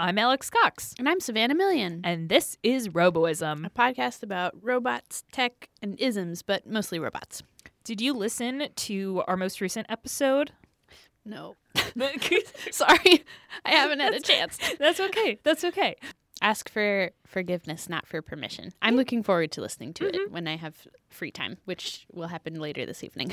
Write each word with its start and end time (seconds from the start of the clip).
I'm 0.00 0.16
Alex 0.16 0.48
Cox, 0.48 0.94
And 0.98 1.06
I'm 1.06 1.20
Savannah 1.20 1.54
Million, 1.54 2.00
and 2.04 2.30
this 2.30 2.56
is 2.62 2.88
Roboism. 2.88 3.66
a 3.66 3.68
podcast 3.68 4.22
about 4.22 4.54
robots, 4.62 5.24
tech, 5.30 5.68
and 5.82 5.94
isms, 6.00 6.40
but 6.40 6.66
mostly 6.66 6.98
robots. 6.98 7.42
Did 7.84 8.00
you 8.00 8.14
listen 8.14 8.68
to 8.74 9.22
our 9.28 9.36
most 9.36 9.60
recent 9.60 9.86
episode? 9.90 10.52
No. 11.26 11.56
Sorry, 12.70 13.24
I 13.66 13.72
haven't 13.72 14.00
had 14.00 14.14
a 14.14 14.20
chance. 14.20 14.58
That's 14.78 15.00
okay. 15.00 15.38
That's 15.42 15.64
okay. 15.64 15.96
Ask 16.40 16.70
for 16.70 17.10
forgiveness, 17.26 17.90
not 17.90 18.06
for 18.06 18.22
permission. 18.22 18.72
I'm 18.80 18.96
looking 18.96 19.22
forward 19.22 19.52
to 19.52 19.60
listening 19.60 19.92
to 19.94 20.06
it 20.06 20.14
mm-hmm. 20.14 20.32
when 20.32 20.48
I 20.48 20.56
have 20.56 20.88
free 21.10 21.30
time, 21.30 21.58
which 21.66 22.06
will 22.10 22.28
happen 22.28 22.58
later 22.58 22.86
this 22.86 23.04
evening. 23.04 23.32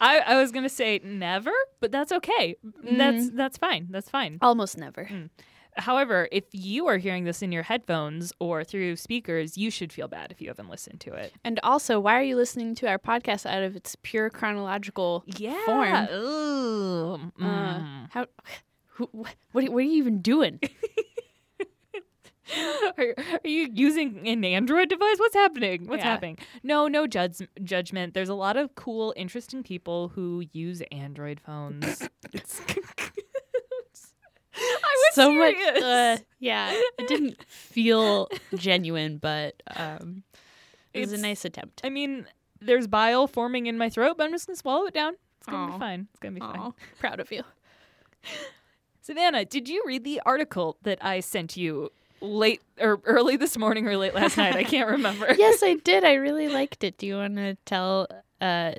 I, 0.00 0.18
I 0.18 0.40
was 0.40 0.50
gonna 0.50 0.68
say 0.68 1.00
never, 1.04 1.52
but 1.78 1.92
that's 1.92 2.10
okay. 2.10 2.56
That's 2.82 3.26
mm-hmm. 3.26 3.36
that's 3.36 3.56
fine. 3.56 3.86
That's 3.88 4.10
fine. 4.10 4.38
Almost 4.42 4.76
never. 4.76 5.04
Mm. 5.04 5.30
However, 5.76 6.28
if 6.32 6.44
you 6.52 6.86
are 6.88 6.98
hearing 6.98 7.24
this 7.24 7.42
in 7.42 7.52
your 7.52 7.62
headphones 7.62 8.32
or 8.40 8.64
through 8.64 8.96
speakers, 8.96 9.56
you 9.56 9.70
should 9.70 9.92
feel 9.92 10.08
bad 10.08 10.30
if 10.32 10.40
you 10.40 10.48
haven't 10.48 10.68
listened 10.68 11.00
to 11.02 11.12
it. 11.14 11.32
And 11.44 11.58
also, 11.62 11.98
why 12.00 12.14
are 12.18 12.22
you 12.22 12.36
listening 12.36 12.74
to 12.76 12.88
our 12.88 12.98
podcast 12.98 13.46
out 13.46 13.62
of 13.62 13.76
its 13.76 13.96
pure 14.02 14.30
chronological 14.30 15.22
Yeah. 15.26 15.58
form? 15.64 16.08
Ooh. 16.12 17.14
Uh, 17.40 17.78
Mm. 17.80 18.10
how? 18.10 18.26
Who, 18.94 19.08
what, 19.12 19.34
what 19.52 19.64
are 19.64 19.80
you 19.80 19.92
even 19.92 20.20
doing? 20.20 20.60
Are, 22.98 23.14
are 23.44 23.48
you 23.48 23.68
using 23.72 24.26
an 24.26 24.44
Android 24.44 24.88
device? 24.88 25.18
What's 25.20 25.36
happening? 25.36 25.86
What's 25.86 26.02
Yeah. 26.02 26.10
happening? 26.10 26.38
No, 26.64 26.88
no 26.88 27.06
judge, 27.06 27.36
judgment. 27.62 28.12
There's 28.12 28.28
a 28.28 28.34
lot 28.34 28.56
of 28.56 28.74
cool, 28.74 29.14
interesting 29.16 29.62
people 29.62 30.08
who 30.08 30.42
use 30.52 30.82
Android 30.90 31.38
phones. 31.40 32.08
it's 32.32 32.60
So 35.12 35.32
much. 35.32 35.54
Uh, 35.82 36.18
yeah, 36.38 36.72
it 36.98 37.08
didn't 37.08 37.42
feel 37.44 38.28
genuine, 38.54 39.18
but 39.18 39.62
um, 39.76 40.22
it 40.94 41.00
was 41.00 41.12
a 41.12 41.18
nice 41.18 41.44
attempt. 41.44 41.80
I 41.84 41.88
mean, 41.90 42.26
there's 42.60 42.86
bile 42.86 43.26
forming 43.26 43.66
in 43.66 43.76
my 43.78 43.88
throat, 43.88 44.16
but 44.18 44.24
I'm 44.24 44.32
just 44.32 44.46
gonna 44.46 44.56
swallow 44.56 44.86
it 44.86 44.94
down. 44.94 45.14
It's 45.38 45.46
gonna 45.46 45.72
Aw. 45.72 45.72
be 45.74 45.78
fine. 45.78 46.08
It's 46.10 46.20
gonna 46.20 46.34
be 46.34 46.40
fine. 46.40 46.72
Proud 46.98 47.20
of 47.20 47.30
you. 47.32 47.42
Savannah, 49.00 49.44
did 49.44 49.68
you 49.68 49.82
read 49.86 50.04
the 50.04 50.20
article 50.26 50.76
that 50.82 50.98
I 51.04 51.20
sent 51.20 51.56
you 51.56 51.90
late 52.20 52.60
or 52.78 53.00
early 53.04 53.36
this 53.36 53.56
morning 53.56 53.86
or 53.88 53.96
late 53.96 54.14
last 54.14 54.36
night? 54.36 54.54
I 54.54 54.64
can't 54.64 54.88
remember. 54.90 55.34
yes, 55.38 55.62
I 55.62 55.74
did. 55.74 56.04
I 56.04 56.14
really 56.14 56.48
liked 56.48 56.84
it. 56.84 56.98
Do 56.98 57.06
you 57.06 57.16
want 57.16 57.36
to 57.36 57.56
tell, 57.64 58.06
uh, 58.40 58.72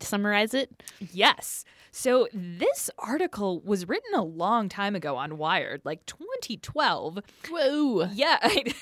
summarize 0.00 0.54
it? 0.54 0.82
Yes. 1.12 1.64
So 1.90 2.28
this 2.32 2.90
article 2.98 3.60
was 3.60 3.88
written 3.88 4.14
a 4.14 4.22
long 4.22 4.68
time 4.68 4.94
ago 4.94 5.16
on 5.16 5.38
Wired, 5.38 5.82
like 5.84 6.06
2012. 6.06 7.18
Whoa. 7.50 8.08
Yeah, 8.12 8.38
I, 8.42 8.72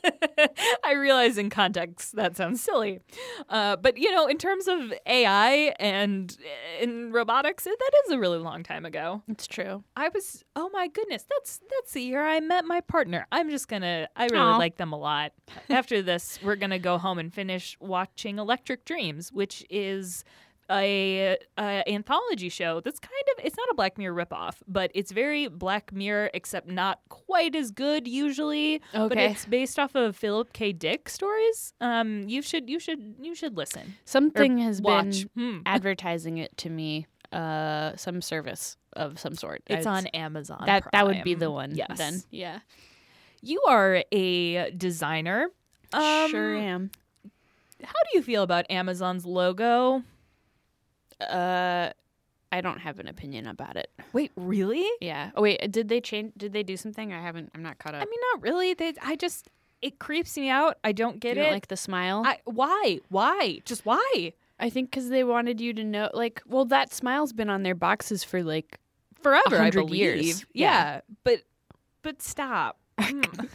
I 0.84 0.92
realize 0.92 1.38
in 1.38 1.50
context 1.50 2.16
that 2.16 2.36
sounds 2.36 2.62
silly, 2.62 3.00
uh, 3.48 3.76
but 3.76 3.98
you 3.98 4.10
know, 4.12 4.26
in 4.26 4.38
terms 4.38 4.68
of 4.68 4.92
AI 5.06 5.74
and 5.78 6.36
in 6.80 7.12
robotics, 7.12 7.64
that 7.64 7.90
is 8.06 8.12
a 8.12 8.18
really 8.18 8.38
long 8.38 8.62
time 8.62 8.84
ago. 8.84 9.22
It's 9.28 9.46
true. 9.46 9.84
I 9.96 10.08
was, 10.08 10.44
oh 10.56 10.70
my 10.72 10.88
goodness, 10.88 11.24
that's 11.28 11.60
that's 11.70 11.92
the 11.92 12.02
year 12.02 12.24
I 12.24 12.40
met 12.40 12.64
my 12.64 12.80
partner. 12.80 13.26
I'm 13.32 13.50
just 13.50 13.68
gonna, 13.68 14.08
I 14.16 14.24
really 14.24 14.38
Aw. 14.38 14.56
like 14.56 14.76
them 14.76 14.92
a 14.92 14.98
lot. 14.98 15.32
After 15.70 16.02
this, 16.02 16.38
we're 16.42 16.56
gonna 16.56 16.78
go 16.78 16.98
home 16.98 17.18
and 17.18 17.32
finish 17.32 17.76
watching 17.80 18.38
Electric 18.38 18.84
Dreams, 18.84 19.32
which 19.32 19.64
is 19.70 20.24
a, 20.72 21.36
a 21.58 21.88
anthology 21.88 22.48
show 22.48 22.80
that's 22.80 22.98
kind 22.98 23.12
of 23.36 23.44
it's 23.44 23.56
not 23.56 23.68
a 23.70 23.74
Black 23.74 23.98
Mirror 23.98 24.24
ripoff, 24.24 24.56
but 24.66 24.90
it's 24.94 25.12
very 25.12 25.48
Black 25.48 25.92
Mirror, 25.92 26.30
except 26.34 26.68
not 26.68 27.00
quite 27.08 27.54
as 27.54 27.70
good 27.70 28.08
usually. 28.08 28.80
Okay. 28.94 29.08
But 29.08 29.18
it's 29.18 29.44
based 29.46 29.78
off 29.78 29.94
of 29.94 30.16
Philip 30.16 30.52
K. 30.52 30.72
Dick 30.72 31.08
stories. 31.08 31.74
Um, 31.80 32.28
you 32.28 32.42
should 32.42 32.68
you 32.70 32.78
should 32.80 33.14
you 33.20 33.34
should 33.34 33.56
listen. 33.56 33.94
Something 34.04 34.58
has 34.58 34.80
Watch. 34.80 35.26
been 35.34 35.56
Hmm. 35.56 35.58
advertising 35.66 36.38
it 36.38 36.56
to 36.58 36.70
me. 36.70 37.06
Uh, 37.32 37.96
some 37.96 38.20
service 38.20 38.76
of 38.92 39.18
some 39.18 39.34
sort. 39.34 39.62
It's 39.66 39.86
I'd- 39.86 40.06
on 40.06 40.06
Amazon. 40.08 40.64
That 40.66 40.84
that 40.92 41.06
would 41.06 41.22
be 41.24 41.34
the 41.34 41.50
one. 41.50 41.74
Yes. 41.74 41.96
Then. 41.96 42.22
Yeah. 42.30 42.60
You 43.40 43.62
are 43.66 44.04
a 44.12 44.70
designer. 44.72 45.48
Um, 45.94 46.30
sure 46.30 46.54
am. 46.56 46.90
How 47.82 47.90
do 48.10 48.10
you 48.16 48.22
feel 48.22 48.42
about 48.42 48.66
Amazon's 48.70 49.24
logo? 49.26 50.02
Uh, 51.30 51.92
I 52.52 52.60
don't 52.60 52.80
have 52.80 52.98
an 52.98 53.08
opinion 53.08 53.46
about 53.46 53.76
it. 53.76 53.90
Wait, 54.12 54.30
really? 54.36 54.86
Yeah. 55.00 55.30
Oh 55.34 55.42
wait, 55.42 55.72
did 55.72 55.88
they 55.88 56.00
change? 56.00 56.32
Did 56.36 56.52
they 56.52 56.62
do 56.62 56.76
something? 56.76 57.12
I 57.12 57.20
haven't. 57.20 57.50
I'm 57.54 57.62
not 57.62 57.78
caught 57.78 57.94
up. 57.94 58.02
I 58.02 58.04
mean, 58.04 58.20
not 58.34 58.42
really. 58.42 58.74
They, 58.74 58.92
I 59.02 59.16
just 59.16 59.48
it 59.80 59.98
creeps 59.98 60.36
me 60.36 60.50
out. 60.50 60.78
I 60.84 60.92
don't 60.92 61.18
get 61.18 61.36
you 61.36 61.42
it. 61.42 61.44
don't 61.44 61.52
like 61.52 61.68
the 61.68 61.76
smile? 61.76 62.22
I, 62.24 62.38
why? 62.44 63.00
Why? 63.08 63.60
Just 63.64 63.86
why? 63.86 64.32
I 64.60 64.70
think 64.70 64.90
because 64.90 65.08
they 65.08 65.24
wanted 65.24 65.60
you 65.60 65.72
to 65.74 65.82
know, 65.82 66.08
like, 66.14 66.40
well, 66.46 66.64
that 66.66 66.92
smile's 66.92 67.32
been 67.32 67.50
on 67.50 67.64
their 67.64 67.74
boxes 67.74 68.22
for 68.22 68.42
like. 68.42 68.78
Forever, 69.22 69.56
I 69.56 69.70
100 69.70 69.86
believe. 69.86 70.00
years. 70.00 70.44
Yeah. 70.52 70.72
Yeah. 70.72 71.00
but 71.22 71.42
but 72.02 72.20
stop. 72.22 72.78
Mm. 72.98 73.48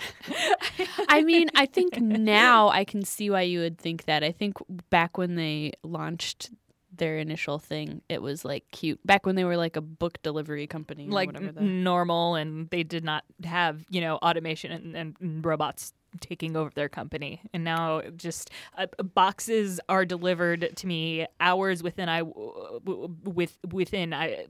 I 1.09 1.22
mean, 1.22 1.50
I 1.56 1.66
think 1.66 2.00
now 2.00 2.69
I 2.69 2.83
can 2.83 3.03
see 3.03 3.29
why 3.29 3.41
you 3.41 3.59
would 3.59 3.77
think 3.77 4.06
that. 4.06 4.23
I 4.23 4.31
think 4.31 4.57
back 4.89 5.17
when 5.17 5.35
they 5.35 5.73
launched 5.83 6.51
their 6.97 7.18
initial 7.18 7.59
thing, 7.59 8.02
it 8.09 8.22
was 8.22 8.44
like 8.46 8.66
cute. 8.72 9.00
Back 9.06 9.25
when 9.25 9.35
they 9.35 9.44
were 9.44 9.58
like 9.58 9.75
a 9.75 9.81
book 9.81 10.22
delivery 10.24 10.68
company, 10.68 11.08
or 11.08 11.12
like. 11.12 11.34
The, 11.34 11.62
normal, 11.62 12.35
and 12.35 12.69
they 12.69 12.84
did 12.84 13.03
not 13.03 13.24
have 13.44 13.84
you 13.90 14.02
know 14.02 14.18
automation 14.18 14.72
and, 14.72 14.96
and, 14.96 15.16
and 15.19 15.46
robots 15.46 15.94
taking 16.19 16.56
over 16.56 16.72
their 16.74 16.90
company. 16.90 17.41
And 17.53 17.63
now 17.63 18.02
just 18.16 18.50
uh, 18.78 18.88
boxes 19.13 19.80
are 19.90 20.06
delivered 20.06 20.69
to 20.75 20.88
me 20.88 21.28
hours 21.40 21.84
within 21.84 22.09
I 22.09 22.19
w- 22.19 22.80
w- 22.84 23.16
with 23.24 23.57
within 23.72 24.13
I. 24.13 24.47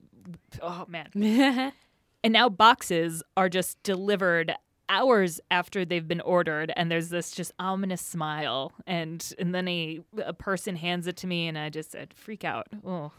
Oh 0.61 0.85
man. 0.87 1.73
And 2.23 2.33
now 2.33 2.49
boxes 2.49 3.23
are 3.37 3.47
just 3.47 3.81
delivered 3.83 4.53
hours 4.89 5.39
after 5.51 5.85
they've 5.85 6.07
been 6.07 6.21
ordered 6.21 6.71
and 6.75 6.89
there's 6.91 7.09
this 7.09 7.31
just 7.31 7.51
ominous 7.59 8.01
smile 8.01 8.71
and 8.85 9.33
and 9.37 9.53
then 9.53 9.67
a 9.67 9.99
a 10.23 10.33
person 10.33 10.75
hands 10.75 11.07
it 11.07 11.17
to 11.17 11.27
me 11.27 11.47
and 11.47 11.57
I 11.57 11.69
just 11.69 11.91
said 11.91 12.13
freak 12.13 12.43
out. 12.43 12.67
Oh. 12.85 13.11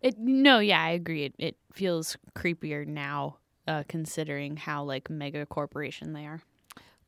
it 0.00 0.18
no, 0.18 0.58
yeah, 0.58 0.82
I 0.82 0.90
agree. 0.90 1.24
It, 1.24 1.34
it 1.38 1.56
feels 1.72 2.16
creepier 2.36 2.86
now, 2.86 3.38
uh, 3.66 3.84
considering 3.88 4.56
how 4.56 4.84
like 4.84 5.10
mega 5.10 5.46
corporation 5.46 6.12
they 6.12 6.26
are. 6.26 6.42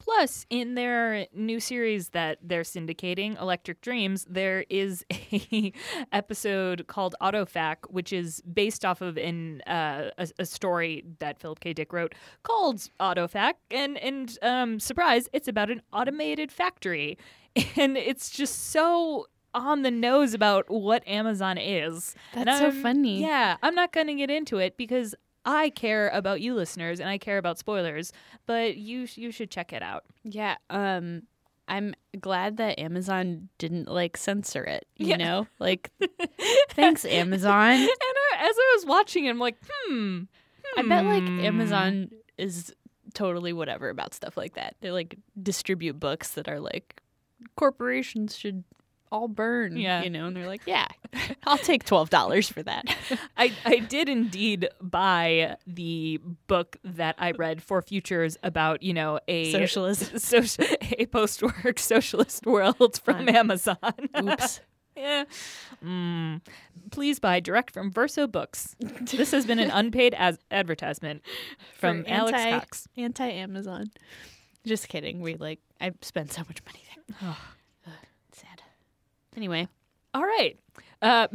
Plus, 0.07 0.47
in 0.51 0.77
their 0.77 1.27
new 1.35 1.59
series 1.59 2.11
that 2.11 2.39
they're 2.41 2.63
syndicating, 2.63 3.41
Electric 3.41 3.81
Dreams, 3.81 4.25
there 4.31 4.65
is 4.71 5.05
a 5.33 5.73
episode 6.13 6.87
called 6.87 7.17
Autofac, 7.21 7.79
which 7.89 8.13
is 8.13 8.41
based 8.43 8.85
off 8.85 9.01
of 9.01 9.19
an 9.19 9.63
uh, 9.63 10.11
a, 10.17 10.29
a 10.39 10.47
story 10.47 11.05
that 11.19 11.41
Philip 11.41 11.59
K. 11.59 11.73
Dick 11.73 11.93
wrote 11.93 12.15
called 12.45 12.89
Autofac, 13.01 13.55
and 13.69 13.99
and 13.99 14.39
um, 14.43 14.79
surprise, 14.79 15.29
it's 15.33 15.49
about 15.49 15.73
an 15.73 15.83
automated 15.93 16.53
factory, 16.53 17.19
and 17.77 17.97
it's 17.97 18.31
just 18.31 18.71
so 18.71 19.27
on 19.55 19.83
the 19.83 19.91
nose 19.91 20.35
about 20.35 20.71
what 20.71 21.07
Amazon 21.09 21.59
is. 21.59 22.15
That's 22.33 22.61
so 22.61 22.71
funny. 22.71 23.23
Yeah, 23.23 23.57
I'm 23.61 23.75
not 23.75 23.93
going 23.93 24.07
to 24.07 24.15
get 24.15 24.31
into 24.31 24.59
it 24.59 24.77
because 24.77 25.17
I 25.47 25.71
care 25.71 26.09
about 26.09 26.41
you 26.41 26.55
listeners 26.55 27.01
and 27.01 27.09
I 27.09 27.17
care 27.19 27.39
about 27.39 27.59
spoilers, 27.59 28.13
but 28.47 28.77
you 28.77 29.07
you 29.15 29.31
should 29.31 29.51
check 29.51 29.73
it 29.73 29.83
out. 29.83 30.05
Yeah. 30.25 30.57
Um 30.69 31.23
I'm 31.69 31.95
glad 32.21 32.59
that 32.59 32.79
Amazon 32.79 33.49
didn't 33.59 33.89
like 33.89 34.17
censor 34.17 34.63
it, 34.65 34.87
you 34.97 35.09
Yeah. 35.09 35.17
know? 35.17 35.47
Like 35.59 35.91
thanks 36.71 37.05
Amazon. 37.05 37.73
And 37.73 37.89
uh, 37.89 38.37
as 38.39 38.55
I 38.59 38.75
was 38.77 38.87
watching, 38.87 39.25
it, 39.27 39.31
I'm 39.31 39.39
like, 39.39 39.57
hmm. 39.87 40.23
I 40.77 40.83
bet 40.83 41.05
like 41.07 41.27
hmm. 41.27 41.41
Amazon 41.41 42.11
is 42.39 42.75
totally 43.15 43.53
whatever 43.53 43.89
about 43.89 44.15
stuff 44.15 44.37
like 44.37 44.55
that. 44.55 44.77
They 44.81 44.91
like 44.91 45.17
distribute 45.43 45.99
books 45.99 46.33
that 46.33 46.49
are 46.49 46.61
like 46.61 47.01
corporations 47.57 48.37
should 48.37 48.65
all 49.17 49.29
burn, 49.29 49.77
Yeah. 49.77 50.03
you 50.03 50.11
know, 50.11 50.27
and 50.27 50.37
they're 50.37 50.47
like, 50.47 50.63
yeah, 50.67 50.87
I'll 51.47 51.59
take 51.59 51.85
$12 51.85 52.53
for 52.53 52.63
that. 52.63 52.85
I, 53.37 53.53
I 53.65 53.79
did 53.79 54.09
indeed 54.09 54.69
buy 54.81 55.57
the 55.67 56.21
book 56.47 56.77
that 56.85 57.17
I 57.19 57.33
read 57.33 57.63
for 57.63 57.83
futures 57.83 58.37
about, 58.43 58.83
you 58.83 58.93
know, 58.95 59.19
a 59.29 59.51
Socialist. 59.53 60.19
social, 60.21 60.65
a 60.99 61.07
post-work 61.07 61.79
socialist 61.79 62.47
world 62.47 63.01
from. 63.05 63.29
Amazon. 63.29 63.77
Oops. 64.23 64.61
yeah. 64.97 65.25
Mm. 65.85 66.41
Please 66.91 67.19
buy 67.19 67.41
direct 67.41 67.73
from 67.73 67.91
Verso 67.91 68.27
Books. 68.27 68.77
This 68.81 69.31
has 69.33 69.45
been 69.47 69.59
an 69.59 69.71
unpaid 69.71 70.15
as- 70.17 70.39
advertisement 70.51 71.23
from 71.75 72.05
For 72.05 72.11
Alex 72.11 72.39
anti- 72.39 72.59
Cox. 72.59 72.89
Anti 72.97 73.27
Amazon. 73.29 73.91
Just 74.65 74.89
kidding. 74.89 75.21
We 75.21 75.35
like 75.35 75.61
I 75.81 75.93
spent 76.03 76.33
so 76.33 76.43
much 76.43 76.61
money 76.65 76.83
there. 76.95 77.19
Sad. 77.21 77.37
Anyway, 79.37 79.69
All 80.15 80.25
right. 80.25 80.59
Uh, 81.03 81.29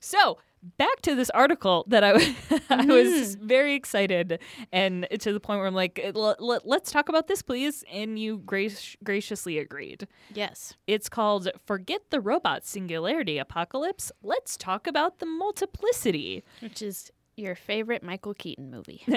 so 0.00 0.38
back 0.78 1.00
to 1.02 1.14
this 1.14 1.30
article 1.30 1.84
that 1.88 2.02
I, 2.04 2.34
I 2.70 2.84
was 2.86 3.36
very 3.36 3.74
excited 3.74 4.40
and 4.72 5.06
to 5.20 5.32
the 5.32 5.38
point 5.40 5.58
where 5.58 5.66
I'm 5.68 5.74
like, 5.74 5.98
"L- 6.02 6.36
l- 6.40 6.60
let's 6.64 6.90
talk 6.90 7.08
about 7.08 7.28
this, 7.28 7.40
please. 7.42 7.84
And 7.90 8.18
you 8.18 8.38
grac- 8.38 8.96
graciously 9.04 9.58
agreed. 9.58 10.06
Yes. 10.34 10.74
It's 10.86 11.08
called 11.08 11.48
Forget 11.66 12.02
the 12.10 12.20
Robot 12.20 12.66
Singularity 12.66 13.38
Apocalypse. 13.38 14.10
Let's 14.22 14.56
talk 14.56 14.86
about 14.86 15.18
the 15.20 15.26
multiplicity. 15.26 16.42
Which 16.60 16.82
is 16.82 17.10
your 17.36 17.54
favorite 17.54 18.02
Michael 18.02 18.34
Keaton 18.34 18.70
movie. 18.70 19.02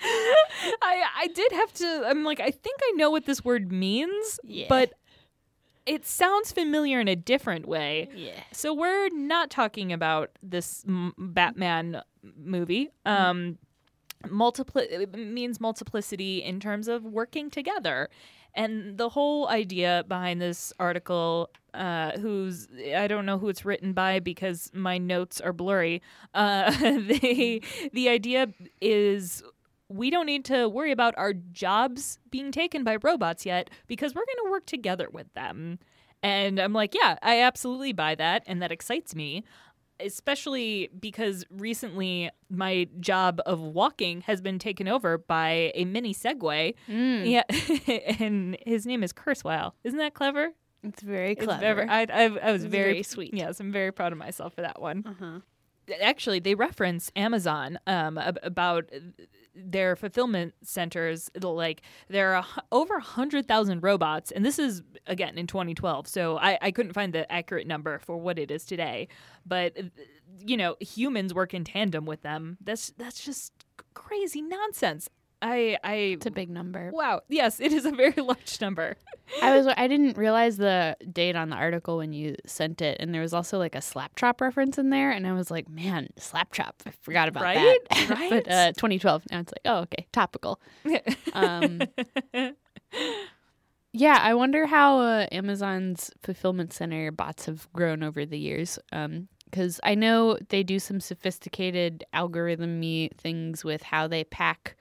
I, 0.00 1.02
I 1.22 1.26
did 1.28 1.52
have 1.52 1.72
to, 1.74 2.02
I'm 2.06 2.24
like, 2.24 2.40
I 2.40 2.50
think 2.50 2.80
I 2.82 2.92
know 2.96 3.10
what 3.10 3.24
this 3.26 3.44
word 3.44 3.72
means, 3.72 4.38
Yeah. 4.44 4.66
but 4.68 4.92
it 5.88 6.06
sounds 6.06 6.52
familiar 6.52 7.00
in 7.00 7.08
a 7.08 7.16
different 7.16 7.66
way. 7.66 8.08
yeah. 8.14 8.32
So 8.52 8.74
we're 8.74 9.08
not 9.10 9.50
talking 9.50 9.92
about 9.92 10.30
this 10.42 10.84
m- 10.86 11.14
Batman 11.18 12.02
movie. 12.36 12.90
Um, 13.06 13.58
multipli- 14.26 14.90
it 14.90 15.14
means 15.16 15.60
multiplicity 15.60 16.42
in 16.42 16.60
terms 16.60 16.88
of 16.88 17.04
working 17.04 17.50
together. 17.50 18.08
And 18.54 18.98
the 18.98 19.08
whole 19.10 19.48
idea 19.48 20.04
behind 20.08 20.40
this 20.40 20.72
article, 20.80 21.50
uh, 21.74 22.12
who's 22.18 22.66
I 22.96 23.06
don't 23.06 23.24
know 23.26 23.38
who 23.38 23.48
it's 23.48 23.64
written 23.64 23.92
by 23.92 24.18
because 24.20 24.70
my 24.74 24.98
notes 24.98 25.40
are 25.40 25.52
blurry. 25.52 26.02
Uh, 26.34 26.70
they, 26.80 27.60
the 27.92 28.08
idea 28.08 28.48
is 28.80 29.42
we 29.88 30.10
don't 30.10 30.26
need 30.26 30.44
to 30.46 30.68
worry 30.68 30.92
about 30.92 31.14
our 31.16 31.32
jobs 31.32 32.18
being 32.30 32.52
taken 32.52 32.84
by 32.84 32.96
robots 33.02 33.46
yet 33.46 33.70
because 33.86 34.14
we're 34.14 34.24
going 34.26 34.46
to 34.46 34.50
work 34.50 34.66
together 34.66 35.08
with 35.10 35.32
them. 35.34 35.78
And 36.22 36.58
I'm 36.58 36.72
like, 36.72 36.94
yeah, 36.94 37.16
I 37.22 37.40
absolutely 37.40 37.92
buy 37.92 38.14
that. 38.16 38.42
And 38.46 38.60
that 38.60 38.72
excites 38.72 39.14
me, 39.14 39.44
especially 40.00 40.90
because 40.98 41.44
recently 41.50 42.30
my 42.50 42.88
job 43.00 43.40
of 43.46 43.60
walking 43.60 44.22
has 44.22 44.40
been 44.40 44.58
taken 44.58 44.88
over 44.88 45.18
by 45.18 45.72
a 45.74 45.84
mini 45.84 46.14
Segway. 46.14 46.74
Mm, 46.88 47.28
Yeah. 47.30 48.14
and 48.20 48.56
his 48.66 48.86
name 48.86 49.02
is 49.02 49.12
Kurzweil. 49.12 49.72
Isn't 49.84 49.98
that 49.98 50.14
clever? 50.14 50.50
It's 50.82 51.02
very 51.02 51.32
It's 51.32 51.44
clever. 51.44 51.60
very- 51.60 51.88
I, 51.88 52.02
I, 52.02 52.24
I 52.24 52.52
was 52.52 52.64
very, 52.64 52.92
very 52.92 53.02
sweet. 53.02 53.34
Yes, 53.34 53.58
I'm 53.60 53.72
very 53.72 53.92
proud 53.92 54.12
of 54.12 54.18
myself 54.18 54.54
for 54.54 54.62
that 54.62 54.80
one 54.80 55.04
uh-huh. 55.06 55.40
Actually 56.00 56.38
they 56.38 56.54
reference 56.54 57.10
amazon 57.16 57.78
um, 57.86 58.18
ab- 58.18 58.38
about 58.42 58.90
their 59.54 59.96
fulfillment 59.96 60.54
centers 60.62 61.30
like 61.42 61.82
there 62.08 62.34
are 62.34 62.44
over 62.70 62.94
100000 62.94 63.82
robots 63.82 64.30
and 64.30 64.44
this 64.44 64.58
is 64.58 64.82
again 65.06 65.36
in 65.36 65.46
2012 65.46 66.06
so 66.06 66.38
I, 66.38 66.58
I 66.62 66.70
couldn't 66.70 66.92
find 66.92 67.12
the 67.12 67.30
accurate 67.30 67.66
number 67.66 67.98
for 67.98 68.16
what 68.16 68.38
it 68.38 68.50
is 68.50 68.64
today 68.64 69.08
but 69.44 69.76
uh, 69.78 69.82
you 70.44 70.56
know 70.56 70.76
humans 70.80 71.34
work 71.34 71.54
in 71.54 71.64
tandem 71.64 72.04
with 72.04 72.22
them. 72.22 72.58
That's 72.60 72.92
that's 72.96 73.24
just 73.24 73.52
crazy 73.94 74.42
nonsense 74.42 75.08
i 75.42 75.76
i 75.84 75.94
It's 75.94 76.26
a 76.26 76.30
big 76.30 76.50
number. 76.50 76.90
wow 76.92 77.20
yes 77.28 77.60
it 77.60 77.72
is 77.72 77.84
a 77.84 77.90
very 77.92 78.12
large 78.22 78.60
number 78.60 78.96
I 79.42 79.56
was 79.56 79.66
I 79.76 79.88
didn't 79.88 80.16
realize 80.16 80.56
the 80.56 80.96
date 81.12 81.36
on 81.36 81.50
the 81.50 81.56
article 81.56 81.98
when 81.98 82.14
you 82.14 82.34
sent 82.46 82.80
it, 82.80 82.96
and 82.98 83.12
there 83.14 83.20
was 83.20 83.34
also 83.34 83.58
like 83.58 83.74
a 83.74 83.82
slap 83.82 84.16
chop 84.16 84.40
reference 84.40 84.78
in 84.78 84.88
there, 84.88 85.10
and 85.10 85.26
I 85.26 85.34
was 85.34 85.50
like, 85.50 85.68
man, 85.68 86.08
slap 86.16 86.50
chop. 86.54 86.82
I 86.86 86.92
forgot 87.02 87.28
about 87.28 87.42
Right? 87.42 87.78
that. 87.90 88.08
Right? 88.10 88.30
but 88.30 88.48
uh, 88.50 88.72
2012. 88.72 89.24
Now 89.30 89.40
it's 89.40 89.52
like, 89.52 89.60
oh, 89.66 89.80
okay, 89.80 90.06
topical. 90.12 90.58
Um, 91.34 91.82
yeah, 93.92 94.18
I 94.22 94.34
wonder 94.34 94.66
how 94.66 94.98
uh, 95.00 95.26
Amazon's 95.32 96.10
fulfillment 96.22 96.72
center 96.72 97.10
bots 97.10 97.46
have 97.46 97.68
grown 97.72 98.02
over 98.02 98.24
the 98.24 98.38
years. 98.38 98.78
Because 98.90 99.80
I 99.82 99.94
know 99.94 100.38
they 100.48 100.62
do 100.62 100.78
some 100.78 101.00
sophisticated 101.00 102.04
algorithm-y 102.12 103.10
things 103.16 103.64
with 103.64 103.82
how 103.82 104.06
they 104.06 104.24
pack 104.24 104.76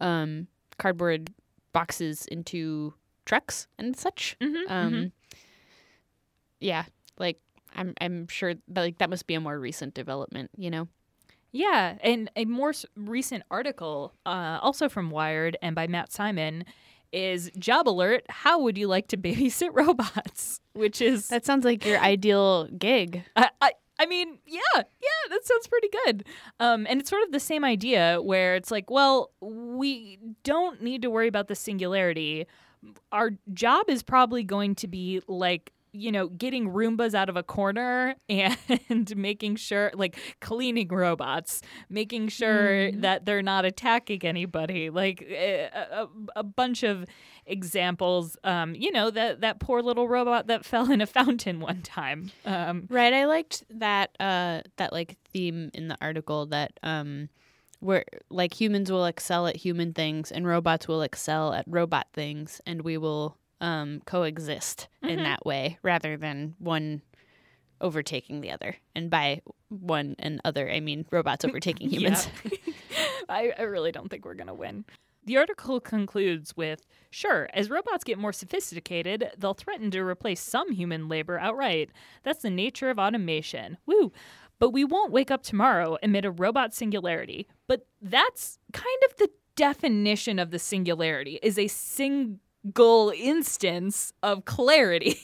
um, 0.00 0.46
cardboard 0.78 1.30
boxes 1.72 2.26
into 2.26 2.94
trucks 3.26 3.68
and 3.78 3.96
such. 3.96 4.36
Mhm, 4.40 4.70
Um, 4.70 4.92
mhm. 4.92 5.12
Yeah, 6.60 6.84
like 7.18 7.40
I'm 7.74 7.94
I'm 8.00 8.26
sure 8.28 8.54
that, 8.68 8.80
like 8.80 8.98
that 8.98 9.10
must 9.10 9.26
be 9.26 9.34
a 9.34 9.40
more 9.40 9.58
recent 9.58 9.94
development. 9.94 10.50
You 10.56 10.70
know. 10.70 10.88
Yeah, 11.52 11.96
and 12.04 12.30
a 12.36 12.44
more 12.44 12.72
recent 12.94 13.42
article, 13.50 14.14
uh, 14.24 14.60
also 14.62 14.88
from 14.88 15.10
Wired 15.10 15.56
and 15.60 15.74
by 15.74 15.88
Matt 15.88 16.12
Simon, 16.12 16.64
is 17.12 17.50
Job 17.58 17.88
Alert 17.88 18.24
How 18.28 18.60
Would 18.60 18.78
You 18.78 18.86
Like 18.86 19.08
to 19.08 19.16
Babysit 19.16 19.70
Robots? 19.74 20.60
Which 20.74 21.00
is, 21.02 21.26
That 21.26 21.44
sounds 21.44 21.64
like 21.64 21.84
your 21.84 21.98
ideal 22.14 22.68
gig. 22.68 23.24
I, 23.34 23.50
I, 23.60 23.72
I 24.00 24.06
mean, 24.06 24.38
yeah, 24.46 24.60
yeah, 24.76 25.28
that 25.28 25.46
sounds 25.46 25.66
pretty 25.66 25.90
good. 26.06 26.24
Um, 26.58 26.86
and 26.88 27.00
it's 27.00 27.10
sort 27.10 27.22
of 27.22 27.32
the 27.32 27.40
same 27.40 27.64
idea 27.64 28.18
where 28.22 28.54
it's 28.54 28.70
like, 28.70 28.90
well, 28.90 29.30
we 29.42 30.18
don't 30.42 30.82
need 30.82 31.02
to 31.02 31.10
worry 31.10 31.28
about 31.28 31.48
the 31.48 31.54
singularity. 31.54 32.46
Our 33.12 33.32
job 33.52 33.90
is 33.90 34.02
probably 34.02 34.42
going 34.42 34.74
to 34.76 34.88
be 34.88 35.20
like, 35.28 35.74
you 35.92 36.10
know, 36.10 36.28
getting 36.28 36.70
Roombas 36.70 37.14
out 37.14 37.28
of 37.28 37.36
a 37.36 37.42
corner 37.42 38.14
and 38.28 39.14
making 39.16 39.56
sure, 39.56 39.90
like, 39.94 40.16
cleaning 40.40 40.88
robots, 40.88 41.60
making 41.90 42.28
sure 42.28 42.92
that 42.92 43.26
they're 43.26 43.42
not 43.42 43.66
attacking 43.66 44.24
anybody. 44.24 44.88
Like, 44.88 45.22
a, 45.28 45.68
a, 45.92 46.08
a 46.36 46.42
bunch 46.42 46.84
of 46.84 47.04
examples. 47.50 48.36
Um, 48.44 48.74
you 48.74 48.92
know, 48.92 49.10
that, 49.10 49.40
that 49.40 49.60
poor 49.60 49.82
little 49.82 50.08
robot 50.08 50.46
that 50.46 50.64
fell 50.70 50.90
in 50.90 51.00
a 51.00 51.06
fountain 51.06 51.60
one 51.60 51.82
time. 51.82 52.30
Um, 52.46 52.86
Right. 52.88 53.12
I 53.12 53.26
liked 53.26 53.64
that 53.70 54.10
uh 54.20 54.62
that 54.76 54.92
like 54.92 55.16
theme 55.32 55.70
in 55.74 55.88
the 55.88 55.96
article 56.00 56.46
that 56.46 56.78
um 56.82 57.28
where 57.80 58.04
like 58.28 58.58
humans 58.58 58.90
will 58.92 59.06
excel 59.06 59.46
at 59.46 59.56
human 59.56 59.92
things 59.94 60.30
and 60.30 60.46
robots 60.46 60.86
will 60.86 61.02
excel 61.02 61.52
at 61.54 61.64
robot 61.66 62.06
things 62.12 62.60
and 62.66 62.82
we 62.82 62.96
will 62.98 63.36
um 63.60 64.00
coexist 64.06 64.88
in 65.02 65.22
that 65.22 65.44
way 65.44 65.78
rather 65.82 66.16
than 66.16 66.54
one 66.58 67.02
overtaking 67.80 68.40
the 68.42 68.50
other. 68.50 68.76
And 68.94 69.08
by 69.10 69.40
one 69.68 70.14
and 70.18 70.40
other 70.44 70.70
I 70.70 70.80
mean 70.80 71.06
robots 71.10 71.44
overtaking 71.44 71.88
humans. 71.94 72.28
I, 73.28 73.52
I 73.58 73.62
really 73.62 73.92
don't 73.92 74.08
think 74.10 74.24
we're 74.24 74.34
going 74.34 74.48
to 74.48 74.54
win. 74.54 74.84
The 75.24 75.36
article 75.36 75.80
concludes 75.80 76.56
with 76.56 76.86
Sure, 77.10 77.48
as 77.52 77.70
robots 77.70 78.04
get 78.04 78.18
more 78.18 78.32
sophisticated, 78.32 79.30
they'll 79.36 79.54
threaten 79.54 79.90
to 79.90 80.00
replace 80.00 80.40
some 80.40 80.72
human 80.72 81.08
labor 81.08 81.38
outright. 81.38 81.90
That's 82.22 82.42
the 82.42 82.50
nature 82.50 82.90
of 82.90 82.98
automation. 82.98 83.78
Woo! 83.86 84.12
But 84.58 84.70
we 84.70 84.84
won't 84.84 85.12
wake 85.12 85.30
up 85.30 85.42
tomorrow 85.42 85.98
amid 86.02 86.24
a 86.24 86.30
robot 86.30 86.74
singularity. 86.74 87.48
But 87.66 87.86
that's 88.00 88.58
kind 88.72 89.02
of 89.08 89.16
the 89.16 89.30
definition 89.56 90.38
of 90.38 90.50
the 90.50 90.58
singularity 90.58 91.38
is 91.42 91.58
a 91.58 91.68
single 92.62 93.12
instance 93.16 94.12
of 94.22 94.44
clarity. 94.44 95.18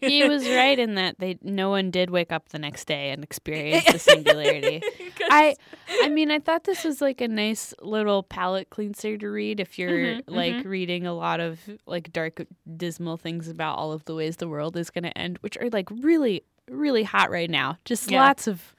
he 0.00 0.24
was 0.24 0.48
right 0.50 0.78
in 0.78 0.94
that 0.96 1.18
they 1.18 1.38
no 1.42 1.70
one 1.70 1.90
did 1.90 2.10
wake 2.10 2.32
up 2.32 2.48
the 2.50 2.58
next 2.58 2.86
day 2.86 3.10
and 3.10 3.24
experience 3.24 3.84
the 3.90 3.98
singularity. 3.98 4.82
I 5.30 5.56
I 6.02 6.08
mean 6.08 6.30
I 6.30 6.38
thought 6.38 6.64
this 6.64 6.84
was 6.84 7.00
like 7.00 7.20
a 7.20 7.28
nice 7.28 7.72
little 7.80 8.22
palate 8.22 8.70
cleanser 8.70 9.16
to 9.16 9.28
read 9.28 9.60
if 9.60 9.78
you're 9.78 9.94
Mhm, 10.16 10.22
like 10.28 10.64
reading 10.64 11.06
a 11.06 11.14
lot 11.14 11.40
of 11.40 11.58
like 11.86 12.12
dark 12.12 12.44
dismal 12.76 13.16
things 13.16 13.48
about 13.48 13.78
all 13.78 13.92
of 13.92 14.04
the 14.04 14.14
ways 14.14 14.36
the 14.36 14.48
world 14.48 14.76
is 14.76 14.90
going 14.90 15.04
to 15.04 15.16
end 15.16 15.38
which 15.40 15.56
are 15.58 15.70
like 15.70 15.88
really 15.90 16.44
really 16.68 17.02
hot 17.02 17.30
right 17.30 17.50
now. 17.50 17.78
Just 17.84 18.10
Yeah. 18.10 18.22
lots 18.22 18.46
of 18.46 18.74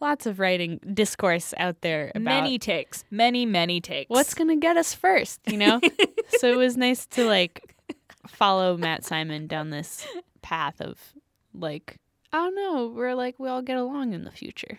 lots 0.00 0.26
of 0.26 0.38
writing 0.38 0.80
discourse 0.94 1.54
out 1.56 1.80
there 1.80 2.10
about 2.14 2.22
many 2.22 2.58
takes, 2.58 3.04
many, 3.10 3.46
many 3.46 3.80
takes. 3.80 4.08
what's 4.08 4.34
going 4.34 4.48
to 4.48 4.56
get 4.56 4.76
us 4.76 4.94
first, 4.94 5.40
you 5.46 5.56
know? 5.56 5.80
so 6.38 6.52
it 6.52 6.56
was 6.56 6.76
nice 6.76 7.06
to 7.06 7.24
like 7.24 7.74
follow 8.26 8.76
Matt 8.76 9.04
Simon 9.04 9.46
down 9.46 9.70
this 9.70 10.06
path 10.42 10.80
of 10.80 10.98
like, 11.54 11.96
I 12.32 12.38
don't 12.38 12.54
know, 12.54 12.92
we're 12.94 13.14
like, 13.14 13.38
we 13.38 13.48
all 13.48 13.62
get 13.62 13.76
along 13.76 14.12
in 14.12 14.24
the 14.24 14.30
future. 14.30 14.78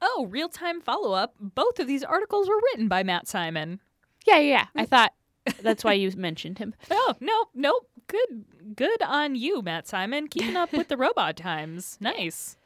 Oh, 0.00 0.26
real 0.30 0.48
time 0.48 0.80
follow 0.80 1.12
up. 1.12 1.34
Both 1.40 1.78
of 1.78 1.86
these 1.86 2.04
articles 2.04 2.48
were 2.48 2.60
written 2.72 2.88
by 2.88 3.02
Matt 3.02 3.26
Simon. 3.26 3.80
Yeah, 4.26 4.38
yeah. 4.38 4.66
I 4.74 4.84
mm. 4.84 4.88
thought 4.88 5.12
that's 5.62 5.84
why 5.84 5.94
you 5.94 6.10
mentioned 6.16 6.58
him. 6.58 6.74
Oh, 6.90 7.14
no, 7.20 7.46
nope. 7.54 7.88
Good 8.06 8.44
good 8.76 9.02
on 9.02 9.34
you, 9.34 9.62
Matt 9.62 9.88
Simon. 9.88 10.28
Keeping 10.28 10.56
up 10.56 10.72
with 10.72 10.88
the 10.88 10.96
robot 10.96 11.36
times. 11.36 11.98
Nice. 12.04 12.56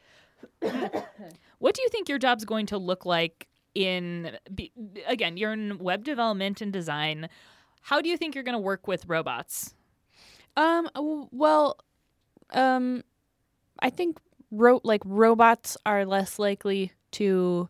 What 1.59 1.75
do 1.75 1.83
you 1.83 1.88
think 1.90 2.09
your 2.09 2.18
job's 2.18 2.45
going 2.45 2.66
to 2.66 2.78
look 2.78 3.07
like 3.07 3.49
in 3.75 4.37
again, 5.07 5.37
you're 5.37 5.52
in 5.52 5.78
web 5.78 6.04
development 6.04 6.61
and 6.61 6.73
design. 6.73 7.28
How 7.83 8.00
do 8.00 8.09
you 8.09 8.16
think 8.16 8.35
you're 8.35 8.45
going 8.45 8.54
to 8.54 8.59
work 8.59 8.87
with 8.88 9.07
robots? 9.07 9.75
Um, 10.57 10.88
well, 11.30 11.78
um, 12.50 13.04
I 13.80 13.90
think 13.90 14.18
ro- 14.50 14.80
like 14.83 15.02
robots 15.04 15.76
are 15.87 16.04
less 16.04 16.38
likely 16.38 16.92
to, 17.12 17.68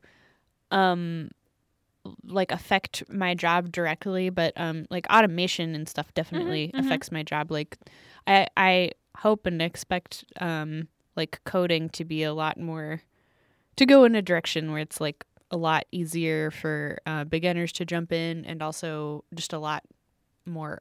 um, 0.70 1.30
like 2.24 2.50
affect 2.52 3.04
my 3.10 3.34
job 3.34 3.70
directly, 3.70 4.30
but 4.30 4.54
um, 4.56 4.86
like 4.88 5.06
automation 5.10 5.74
and 5.74 5.86
stuff 5.86 6.14
definitely 6.14 6.70
mhm. 6.74 6.80
affects 6.80 7.12
my 7.12 7.22
job. 7.22 7.50
Like, 7.50 7.76
I 8.26 8.46
I 8.56 8.92
hope 9.16 9.46
and 9.46 9.60
expect 9.60 10.24
um 10.40 10.88
like 11.18 11.40
coding 11.44 11.90
to 11.90 12.04
be 12.04 12.22
a 12.22 12.32
lot 12.32 12.58
more 12.58 13.02
to 13.76 13.84
go 13.84 14.04
in 14.04 14.14
a 14.14 14.22
direction 14.22 14.72
where 14.72 14.80
it's 14.80 15.00
like 15.00 15.24
a 15.50 15.56
lot 15.56 15.84
easier 15.92 16.50
for 16.50 16.98
uh, 17.04 17.24
beginners 17.24 17.72
to 17.72 17.84
jump 17.84 18.12
in 18.12 18.44
and 18.46 18.62
also 18.62 19.24
just 19.34 19.52
a 19.52 19.58
lot 19.58 19.82
more 20.46 20.80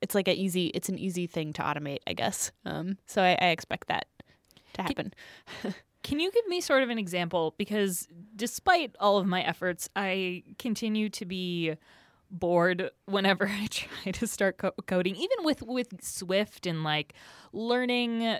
it's 0.00 0.14
like 0.14 0.26
a 0.26 0.34
easy 0.34 0.66
it's 0.68 0.88
an 0.88 0.98
easy 0.98 1.28
thing 1.28 1.52
to 1.52 1.62
automate 1.62 2.00
i 2.08 2.12
guess 2.12 2.50
um, 2.64 2.98
so 3.06 3.22
I, 3.22 3.38
I 3.40 3.46
expect 3.48 3.86
that 3.86 4.06
to 4.74 4.82
happen 4.82 5.14
Can 6.06 6.20
you 6.20 6.30
give 6.30 6.46
me 6.46 6.60
sort 6.60 6.84
of 6.84 6.88
an 6.88 6.98
example? 6.98 7.56
Because 7.58 8.06
despite 8.36 8.94
all 9.00 9.18
of 9.18 9.26
my 9.26 9.42
efforts, 9.42 9.88
I 9.96 10.44
continue 10.56 11.08
to 11.08 11.24
be 11.24 11.74
bored 12.30 12.92
whenever 13.06 13.48
I 13.52 13.66
try 13.66 14.12
to 14.12 14.26
start 14.28 14.58
co- 14.58 14.74
coding, 14.86 15.16
even 15.16 15.38
with 15.42 15.62
with 15.62 16.04
Swift 16.04 16.64
and 16.64 16.84
like 16.84 17.14
learning 17.52 18.38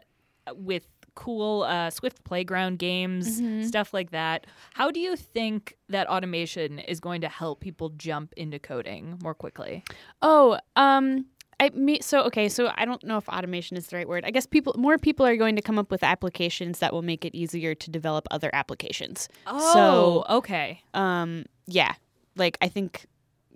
with 0.54 0.86
cool 1.16 1.64
uh, 1.64 1.90
Swift 1.90 2.22
playground 2.22 2.78
games, 2.78 3.42
stuff 3.66 3.92
like 3.92 4.12
that. 4.12 4.46
How 4.74 4.92
do 4.92 5.00
you 5.00 5.16
think 5.16 5.76
that 5.88 6.08
automation 6.08 6.78
is 6.78 7.00
going 7.00 7.22
to 7.22 7.28
help 7.28 7.58
people 7.60 7.88
jump 7.96 8.32
into 8.36 8.60
coding 8.60 9.18
more 9.20 9.34
quickly? 9.34 9.82
Oh, 10.22 10.60
um, 10.76 11.26
I 11.58 11.70
me 11.70 12.00
so 12.00 12.22
okay. 12.24 12.48
So 12.48 12.70
I 12.76 12.84
don't 12.84 13.02
know 13.02 13.16
if 13.16 13.28
automation 13.28 13.76
is 13.76 13.86
the 13.88 13.96
right 13.96 14.08
word. 14.08 14.24
I 14.24 14.30
guess 14.30 14.46
people 14.46 14.74
more 14.78 14.98
people 14.98 15.26
are 15.26 15.36
going 15.36 15.56
to 15.56 15.62
come 15.62 15.78
up 15.78 15.90
with 15.90 16.04
applications 16.04 16.78
that 16.78 16.92
will 16.92 17.02
make 17.02 17.24
it 17.24 17.34
easier 17.34 17.74
to 17.74 17.90
develop 17.90 18.28
other 18.30 18.50
applications. 18.52 19.28
Oh, 19.46 19.72
so, 19.72 20.36
okay. 20.36 20.82
Um, 20.94 21.46
yeah, 21.66 21.94
like 22.36 22.58
I 22.60 22.68
think 22.68 23.06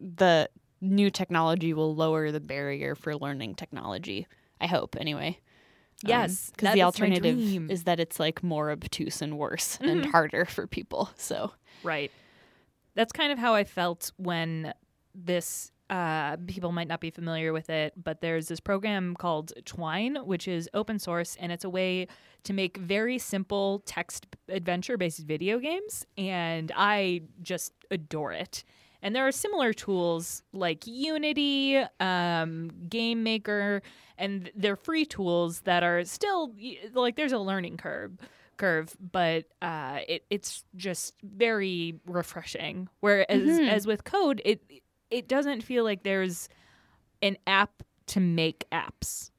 the 0.00 0.49
new 0.81 1.11
technology 1.11 1.75
will 1.75 1.95
lower 1.95 2.33
the 2.33 2.40
barrier 2.40 2.95
for 2.95 3.14
learning 3.17 3.55
technology. 3.57 4.26
I 4.61 4.67
hope 4.67 4.97
anyway. 4.99 5.38
Yes, 6.04 6.50
because 6.50 6.69
that 6.69 6.75
the 6.75 6.83
alternative 6.83 7.71
is 7.71 7.85
that 7.85 8.00
it's 8.00 8.19
like 8.19 8.42
more 8.42 8.71
obtuse 8.71 9.21
and 9.21 9.38
worse 9.38 9.78
and 9.80 10.07
harder 10.07 10.45
for 10.45 10.66
people. 10.66 11.11
So 11.16 11.52
Right. 11.83 12.11
That's 12.95 13.12
kind 13.12 13.33
of 13.33 13.38
how 13.38 13.54
I 13.54 13.64
felt 13.64 14.12
when 14.16 14.73
this. 15.14 15.73
Uh, 15.88 16.37
people 16.47 16.71
might 16.71 16.87
not 16.87 17.00
be 17.00 17.11
familiar 17.11 17.52
with 17.52 17.69
it, 17.69 17.92
but 17.97 18.21
there's 18.21 18.47
this 18.47 18.61
program 18.61 19.16
called 19.16 19.52
Twine, 19.64 20.14
which 20.25 20.47
is 20.47 20.71
open 20.73 21.00
source, 21.00 21.37
and 21.40 21.50
it's 21.50 21.64
a 21.64 21.69
way 21.69 22.07
to 22.45 22.52
make 22.52 22.76
very 22.76 23.19
simple 23.19 23.83
text 23.87 24.28
adventure 24.49 24.97
based 24.97 25.19
video 25.19 25.59
games. 25.59 26.07
And 26.16 26.71
I 26.76 27.23
just 27.42 27.73
adore 27.90 28.30
it. 28.30 28.62
And 29.02 29.14
there 29.16 29.26
are 29.26 29.33
similar 29.33 29.73
tools 29.73 30.42
like 30.52 30.87
Unity, 30.87 31.78
um, 32.00 32.71
Game 32.88 33.23
Maker, 33.23 33.83
and 34.19 34.50
they're 34.54 34.76
free 34.76 35.04
tools 35.07 35.61
that 35.61 35.83
are 35.83 36.04
still 36.04 36.54
like 36.92 37.16
there's 37.16 37.33
a 37.33 37.38
learning 37.38 37.76
curve 37.78 38.12
curve, 38.59 38.95
but 39.00 39.47
uh, 39.62 40.00
it, 40.07 40.25
it's 40.28 40.64
just 40.76 41.14
very 41.23 41.99
refreshing. 42.04 42.88
Whereas 43.00 43.40
Mhm. 43.40 43.69
as 43.69 43.87
with 43.87 44.04
code, 44.04 44.42
it 44.45 44.61
it 45.11 45.28
doesn't 45.28 45.62
feel 45.62 45.83
like 45.83 46.02
there's 46.02 46.49
an 47.23 47.38
app 47.47 47.83
to 48.09 48.21
make 48.21 48.66
apps. 48.71 49.30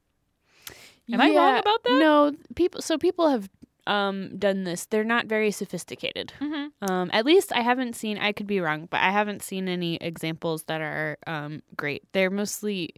Am 1.13 1.21
I 1.21 1.27
wrong 1.35 1.59
about 1.59 1.83
that? 1.83 1.99
No, 1.99 2.31
people. 2.55 2.81
So 2.81 2.97
people 2.97 3.27
have 3.29 3.49
um, 3.87 4.37
done 4.37 4.63
this. 4.63 4.85
They're 4.85 5.03
not 5.03 5.25
very 5.25 5.51
sophisticated. 5.51 6.33
Mm-hmm. 6.39 6.91
Um, 6.91 7.09
at 7.13 7.25
least 7.25 7.51
I 7.53 7.61
haven't 7.61 7.95
seen. 7.95 8.17
I 8.17 8.31
could 8.31 8.47
be 8.47 8.59
wrong, 8.59 8.87
but 8.89 9.01
I 9.01 9.11
haven't 9.11 9.41
seen 9.41 9.67
any 9.67 9.95
examples 9.95 10.63
that 10.63 10.81
are 10.81 11.17
um, 11.27 11.61
great. 11.75 12.03
They're 12.13 12.29
mostly 12.29 12.93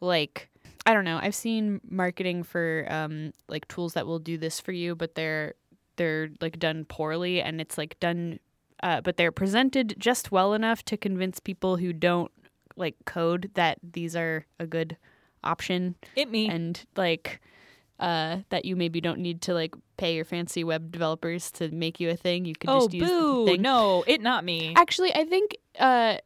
like 0.00 0.48
I 0.84 0.94
don't 0.94 1.04
know. 1.04 1.18
I've 1.22 1.34
seen 1.34 1.80
marketing 1.88 2.42
for 2.42 2.86
um, 2.90 3.32
like 3.48 3.68
tools 3.68 3.94
that 3.94 4.06
will 4.06 4.18
do 4.18 4.36
this 4.36 4.58
for 4.58 4.72
you, 4.72 4.94
but 4.96 5.14
they're 5.14 5.54
they're 5.96 6.30
like 6.40 6.58
done 6.58 6.84
poorly, 6.86 7.40
and 7.42 7.60
it's 7.60 7.76
like 7.78 8.00
done, 8.00 8.40
uh, 8.82 9.00
but 9.02 9.16
they're 9.16 9.30
presented 9.32 9.94
just 9.98 10.32
well 10.32 10.54
enough 10.54 10.82
to 10.86 10.96
convince 10.96 11.38
people 11.38 11.76
who 11.76 11.92
don't 11.92 12.32
like 12.76 12.96
code 13.04 13.50
that 13.54 13.78
these 13.92 14.16
are 14.16 14.46
a 14.58 14.66
good 14.66 14.96
option 15.44 15.94
It 16.16 16.30
me. 16.30 16.48
and 16.48 16.82
like 16.96 17.40
uh, 18.02 18.38
that 18.50 18.64
you 18.64 18.74
maybe 18.76 19.00
don't 19.00 19.20
need 19.20 19.40
to 19.42 19.54
like 19.54 19.74
pay 19.96 20.14
your 20.16 20.24
fancy 20.24 20.64
web 20.64 20.90
developers 20.90 21.50
to 21.52 21.68
make 21.70 22.00
you 22.00 22.10
a 22.10 22.16
thing. 22.16 22.44
You 22.44 22.54
could 22.54 22.68
oh 22.70 22.80
just 22.80 22.94
use 22.94 23.08
the 23.08 23.16
boo! 23.16 23.46
thing. 23.46 23.62
No, 23.62 24.02
it 24.06 24.20
not 24.20 24.44
me. 24.44 24.74
Actually, 24.76 25.14
I 25.14 25.24
think 25.24 25.56
uh, 25.78 26.16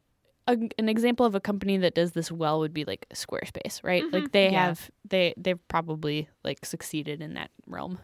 a, 0.47 0.57
an 0.79 0.89
example 0.89 1.25
of 1.25 1.35
a 1.35 1.39
company 1.39 1.77
that 1.77 1.93
does 1.93 2.13
this 2.13 2.31
well 2.31 2.59
would 2.59 2.73
be 2.73 2.83
like 2.83 3.05
Squarespace, 3.13 3.83
right? 3.83 4.03
Mhm, 4.03 4.13
Like 4.13 4.31
they 4.31 4.45
yeah. 4.51 4.65
have 4.65 4.89
they 5.07 5.33
they've 5.37 5.65
probably 5.67 6.27
like 6.43 6.65
succeeded 6.65 7.21
in 7.21 7.35
that 7.35 7.51
realm. 7.67 7.99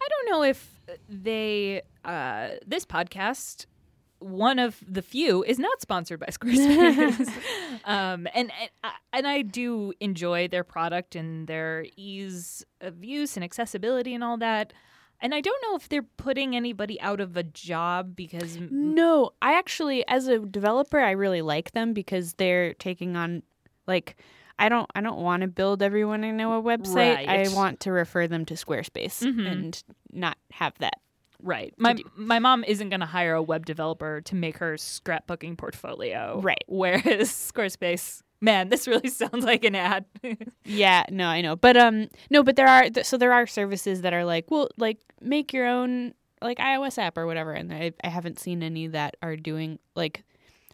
I 0.00 0.06
don't 0.08 0.30
know 0.30 0.42
if 0.44 0.80
they 1.08 1.82
uh, 2.04 2.50
this 2.66 2.84
podcast 2.84 3.66
one 4.20 4.58
of 4.58 4.82
the 4.86 5.02
few 5.02 5.44
is 5.44 5.58
not 5.58 5.80
sponsored 5.80 6.18
by 6.20 6.26
Squarespace. 6.30 7.28
um, 7.84 8.26
and 8.34 8.50
and 8.60 8.70
I, 8.84 8.92
and 9.12 9.26
I 9.26 9.42
do 9.42 9.92
enjoy 10.00 10.48
their 10.48 10.64
product 10.64 11.14
and 11.16 11.46
their 11.46 11.86
ease 11.96 12.64
of 12.80 13.04
use 13.04 13.36
and 13.36 13.44
accessibility 13.44 14.14
and 14.14 14.24
all 14.24 14.36
that. 14.38 14.72
And 15.20 15.34
I 15.34 15.40
don't 15.40 15.60
know 15.62 15.74
if 15.76 15.88
they're 15.88 16.06
putting 16.16 16.54
anybody 16.54 17.00
out 17.00 17.20
of 17.20 17.36
a 17.36 17.42
job 17.42 18.14
because 18.14 18.56
No, 18.70 19.30
I 19.42 19.58
actually 19.58 20.06
as 20.06 20.28
a 20.28 20.38
developer 20.38 20.98
I 21.00 21.10
really 21.12 21.42
like 21.42 21.72
them 21.72 21.92
because 21.92 22.34
they're 22.34 22.74
taking 22.74 23.16
on 23.16 23.42
like 23.88 24.16
I 24.60 24.68
don't 24.68 24.88
I 24.94 25.00
don't 25.00 25.20
want 25.20 25.42
to 25.42 25.48
build 25.48 25.82
everyone 25.82 26.24
I 26.24 26.30
know 26.30 26.58
a 26.58 26.62
website. 26.62 27.28
I 27.28 27.48
want 27.54 27.80
to 27.80 27.92
refer 27.92 28.26
them 28.28 28.44
to 28.46 28.54
Squarespace 28.54 29.22
Mhm. 29.24 29.50
and 29.50 29.82
not 30.12 30.36
have 30.52 30.74
that. 30.78 31.00
Right, 31.42 31.72
my 31.78 31.96
my 32.16 32.38
mom 32.38 32.64
isn't 32.64 32.88
going 32.88 33.00
to 33.00 33.06
hire 33.06 33.34
a 33.34 33.42
web 33.42 33.66
developer 33.66 34.20
to 34.22 34.34
make 34.34 34.58
her 34.58 34.74
scrapbooking 34.74 35.56
portfolio. 35.58 36.40
Right. 36.40 36.64
Whereas 36.66 37.30
Squarespace, 37.52 38.22
man, 38.40 38.68
this 38.68 38.86
really 38.88 39.08
sounds 39.20 39.44
like 39.44 39.64
an 39.64 39.74
ad. 39.74 40.04
Yeah, 40.64 41.04
no, 41.10 41.26
I 41.26 41.40
know. 41.40 41.56
But 41.56 41.76
um 41.76 42.08
no, 42.30 42.42
but 42.42 42.56
there 42.56 42.68
are 42.68 42.88
th- 42.90 43.06
so 43.06 43.16
there 43.16 43.32
are 43.32 43.46
services 43.46 44.02
that 44.02 44.12
are 44.12 44.24
like, 44.24 44.50
well, 44.50 44.68
like 44.76 44.98
make 45.20 45.52
your 45.52 45.66
own 45.66 46.12
like 46.42 46.58
iOS 46.58 46.98
app 46.98 47.16
or 47.18 47.26
whatever 47.26 47.52
and 47.52 47.72
I 47.72 47.92
I 48.04 48.08
haven't 48.08 48.38
seen 48.38 48.62
any 48.62 48.86
that 48.88 49.16
are 49.22 49.34
doing 49.34 49.78
like 49.96 50.24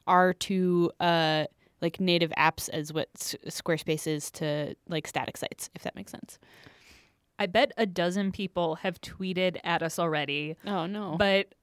are 0.06 0.33
to 0.35 0.90
uh 1.00 1.44
like 1.80 2.00
native 2.00 2.33
apps 2.37 2.68
as 2.71 2.92
what 2.92 3.09
S- 3.18 3.37
Squarespace 3.49 4.06
is 4.06 4.30
to 4.33 4.75
like 4.88 5.06
static 5.06 5.37
sites, 5.37 5.71
if 5.75 5.83
that 5.83 5.94
makes 5.94 6.11
sense. 6.12 6.38
I 7.38 7.47
bet 7.47 7.73
a 7.76 7.87
dozen 7.87 8.33
people 8.33 8.76
have 8.76 9.00
tweeted 9.00 9.59
at 9.64 9.83
us 9.83 9.99
already. 9.99 10.57
Oh 10.67 10.87
no. 10.87 11.17
But 11.19 11.55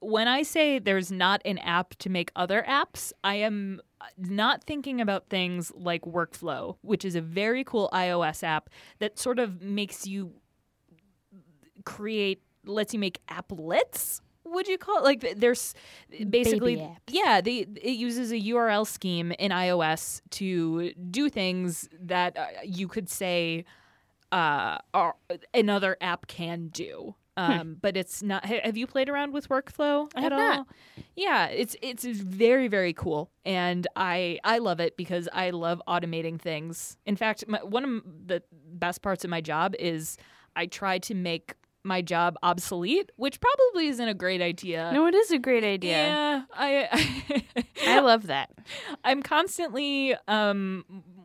when 0.00 0.28
I 0.28 0.42
say 0.42 0.78
there's 0.78 1.12
not 1.12 1.40
an 1.44 1.58
app 1.58 1.94
to 1.96 2.08
make 2.08 2.32
other 2.34 2.64
apps, 2.66 3.12
I 3.22 3.36
am 3.36 3.80
not 4.16 4.64
thinking 4.64 5.00
about 5.00 5.28
things 5.28 5.72
like 5.74 6.02
Workflow, 6.02 6.76
which 6.80 7.04
is 7.04 7.14
a 7.14 7.20
very 7.20 7.64
cool 7.64 7.90
iOS 7.92 8.42
app 8.42 8.70
that 8.98 9.18
sort 9.18 9.38
of 9.38 9.60
makes 9.60 10.06
you 10.06 10.32
create, 11.84 12.42
lets 12.64 12.92
you 12.94 12.98
make 12.98 13.20
applets. 13.28 14.20
Would 14.44 14.68
you 14.68 14.78
call 14.78 14.98
it 14.98 15.04
like 15.04 15.34
there's 15.36 15.74
basically 16.28 16.84
yeah 17.08 17.40
they 17.40 17.58
it 17.58 17.92
uses 17.92 18.32
a 18.32 18.40
URL 18.40 18.86
scheme 18.86 19.32
in 19.32 19.52
iOS 19.52 20.22
to 20.30 20.92
do 20.94 21.28
things 21.28 21.88
that 22.00 22.36
uh, 22.36 22.46
you 22.64 22.88
could 22.88 23.08
say 23.08 23.64
uh, 24.32 24.78
are, 24.94 25.14
another 25.54 25.96
app 26.00 26.26
can 26.26 26.68
do. 26.68 27.14
Um, 27.36 27.76
But 27.80 27.96
it's 27.96 28.22
not. 28.22 28.44
Have 28.44 28.76
you 28.76 28.86
played 28.86 29.08
around 29.08 29.32
with 29.32 29.48
workflow 29.48 30.10
I 30.14 30.24
at 30.24 30.32
all? 30.32 30.38
not. 30.38 30.66
Yeah, 31.16 31.46
it's 31.46 31.74
it's 31.80 32.04
very 32.04 32.68
very 32.68 32.92
cool, 32.92 33.30
and 33.46 33.86
I 33.96 34.38
I 34.44 34.58
love 34.58 34.78
it 34.80 34.96
because 34.96 35.28
I 35.32 35.50
love 35.50 35.80
automating 35.88 36.38
things. 36.40 36.98
In 37.06 37.16
fact, 37.16 37.44
my, 37.48 37.58
one 37.62 37.84
of 37.84 38.02
the 38.26 38.42
best 38.72 39.00
parts 39.00 39.24
of 39.24 39.30
my 39.30 39.40
job 39.40 39.74
is 39.78 40.18
I 40.54 40.66
try 40.66 40.98
to 40.98 41.14
make 41.14 41.54
my 41.82 42.02
job 42.02 42.36
obsolete, 42.42 43.10
which 43.16 43.40
probably 43.40 43.86
isn't 43.88 44.08
a 44.08 44.12
great 44.14 44.42
idea. 44.42 44.90
no, 44.92 45.06
it 45.06 45.14
is 45.14 45.30
a 45.30 45.38
great 45.38 45.64
idea. 45.64 45.96
Yeah, 45.96 46.42
I 46.52 47.32
I 47.86 48.00
love 48.10 48.26
that. 48.26 48.50
I'm 49.02 49.22
constantly 49.22 50.14
um 50.28 50.84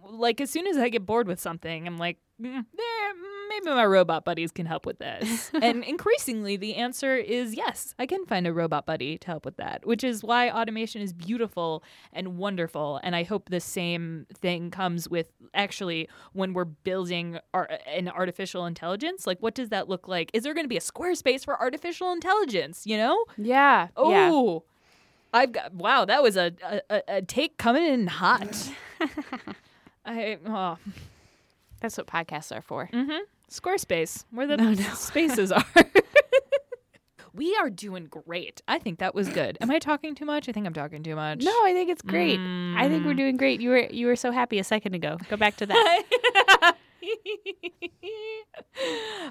like 0.09 0.39
as 0.39 0.50
soon 0.50 0.67
as 0.67 0.77
I 0.77 0.88
get 0.89 1.05
bored 1.05 1.27
with 1.27 1.41
something, 1.41 1.88
I'm 1.88 1.97
like, 1.97 2.19
eh, 2.43 2.61
maybe 3.49 3.65
my 3.65 3.85
robot 3.85 4.25
buddies 4.25 4.51
can 4.51 4.65
help 4.65 4.85
with 4.85 4.99
this. 4.99 5.51
and 5.61 5.83
increasingly, 5.83 6.57
the 6.57 6.75
answer 6.75 7.15
is 7.15 7.55
yes, 7.55 7.95
I 7.97 8.05
can 8.05 8.25
find 8.25 8.47
a 8.47 8.53
robot 8.53 8.85
buddy 8.85 9.17
to 9.19 9.27
help 9.27 9.45
with 9.45 9.57
that, 9.57 9.85
which 9.85 10.03
is 10.03 10.23
why 10.23 10.49
automation 10.49 11.01
is 11.01 11.13
beautiful 11.13 11.83
and 12.13 12.37
wonderful. 12.37 12.99
And 13.03 13.15
I 13.15 13.23
hope 13.23 13.49
the 13.49 13.59
same 13.59 14.25
thing 14.33 14.71
comes 14.71 15.09
with 15.09 15.29
actually 15.53 16.09
when 16.33 16.53
we're 16.53 16.65
building 16.65 17.39
our, 17.53 17.69
an 17.87 18.09
artificial 18.09 18.65
intelligence. 18.65 19.25
Like, 19.25 19.39
what 19.41 19.55
does 19.55 19.69
that 19.69 19.87
look 19.87 20.07
like? 20.07 20.31
Is 20.33 20.43
there 20.43 20.53
going 20.53 20.65
to 20.65 20.69
be 20.69 20.77
a 20.77 20.81
Squarespace 20.81 21.45
for 21.45 21.59
artificial 21.59 22.11
intelligence? 22.11 22.85
You 22.85 22.97
know? 22.97 23.25
Yeah. 23.37 23.87
yeah. 23.97 24.29
Oh, 24.31 24.63
I've 25.33 25.51
got 25.51 25.73
wow. 25.73 26.05
That 26.05 26.23
was 26.23 26.37
a 26.37 26.53
a, 26.63 26.81
a- 26.89 27.03
a 27.17 27.21
take 27.21 27.57
coming 27.57 27.85
in 27.85 28.07
hot. 28.07 28.69
I 30.05 30.37
oh, 30.45 30.77
That's 31.82 31.98
what 31.98 32.08
podcasts 32.08 32.55
are 32.55 32.62
for. 32.62 32.89
mm-hmm. 32.94 33.17
Squarespace, 33.51 34.25
where 34.32 34.48
the 34.48 34.58
No, 34.63 34.72
no. 34.74 34.84
spaces 34.96 35.51
are. 35.51 35.63
we 37.34 37.55
are 37.58 37.70
doing 37.70 38.05
great. 38.05 38.62
I 38.67 38.79
think 38.79 39.00
that 39.00 39.13
was 39.13 39.29
good. 39.29 39.58
Am 39.62 39.70
I 39.70 39.77
talking 39.79 40.15
too 40.15 40.25
much? 40.25 40.50
I 40.50 40.51
think 40.51 40.65
I'm 40.65 40.74
talking 40.74 41.03
too 41.03 41.15
much. 41.15 41.44
No, 41.44 41.51
I 41.65 41.74
think 41.74 41.89
it's 41.89 42.01
great. 42.01 42.39
I 42.39 42.88
think 42.89 43.05
we're 43.05 43.13
Mm. 43.13 43.17
doing 43.17 43.38
great. 43.38 43.62
You 43.62 43.70
were 43.70 43.88
you 43.91 44.08
were 44.08 44.15
so 44.15 44.32
happy 44.32 44.58
a 44.58 44.63
second 44.63 44.96
ago. 44.96 45.17
Go 45.29 45.38
back 45.38 45.58
to 45.58 45.65
that. 45.67 46.03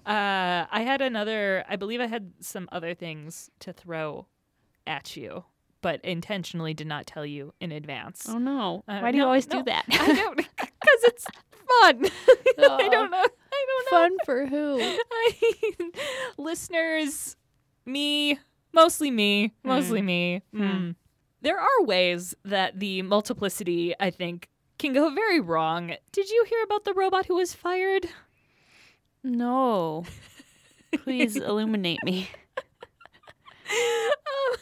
uh, 0.06 0.66
I 0.70 0.82
had 0.86 1.00
another. 1.00 1.64
I 1.68 1.76
believe 1.76 2.00
I 2.00 2.06
had 2.06 2.32
some 2.40 2.68
other 2.72 2.94
things 2.94 3.50
to 3.60 3.72
throw 3.72 4.26
at 4.86 5.16
you, 5.16 5.44
but 5.80 6.04
intentionally 6.04 6.74
did 6.74 6.86
not 6.86 7.06
tell 7.06 7.26
you 7.26 7.52
in 7.60 7.72
advance. 7.72 8.26
oh 8.28 8.38
no. 8.38 8.84
Uh, 8.88 9.00
Why 9.00 9.10
do 9.12 9.18
you 9.18 9.24
always 9.24 9.48
no. 9.48 9.58
do 9.58 9.64
that? 9.64 9.84
I 9.90 10.14
don't 10.14 10.36
because 10.36 11.02
it's 11.04 11.26
fun. 11.80 12.06
I 12.58 12.88
don't 12.88 13.10
know. 13.10 13.16
I 13.18 13.66
don't 13.68 13.92
know. 13.92 13.98
Fun 13.98 14.16
for 14.24 14.46
who? 14.46 14.80
I, 15.12 15.90
listeners, 16.38 17.36
me, 17.86 18.38
mostly 18.72 19.10
me, 19.10 19.52
mostly 19.62 20.02
me. 20.02 20.42
Hmm. 20.52 20.62
Mm. 20.62 20.94
There 21.42 21.60
are 21.60 21.84
ways 21.84 22.34
that 22.44 22.80
the 22.80 23.02
multiplicity, 23.02 23.94
I 24.00 24.10
think, 24.10 24.48
can 24.78 24.92
go 24.92 25.10
very 25.14 25.40
wrong. 25.40 25.94
Did 26.12 26.30
you 26.30 26.46
hear 26.48 26.62
about 26.64 26.84
the 26.84 26.94
robot 26.94 27.26
who 27.26 27.36
was 27.36 27.52
fired? 27.52 28.06
No. 29.22 30.04
Please 31.04 31.36
illuminate 31.36 32.02
me. 32.04 32.30
Oh, 33.70 34.56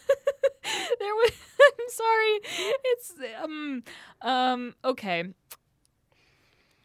there 0.98 1.14
was. 1.14 1.32
I'm 1.60 1.88
sorry. 1.88 2.40
It's 2.84 3.12
um 3.42 3.82
um 4.22 4.74
okay. 4.84 5.24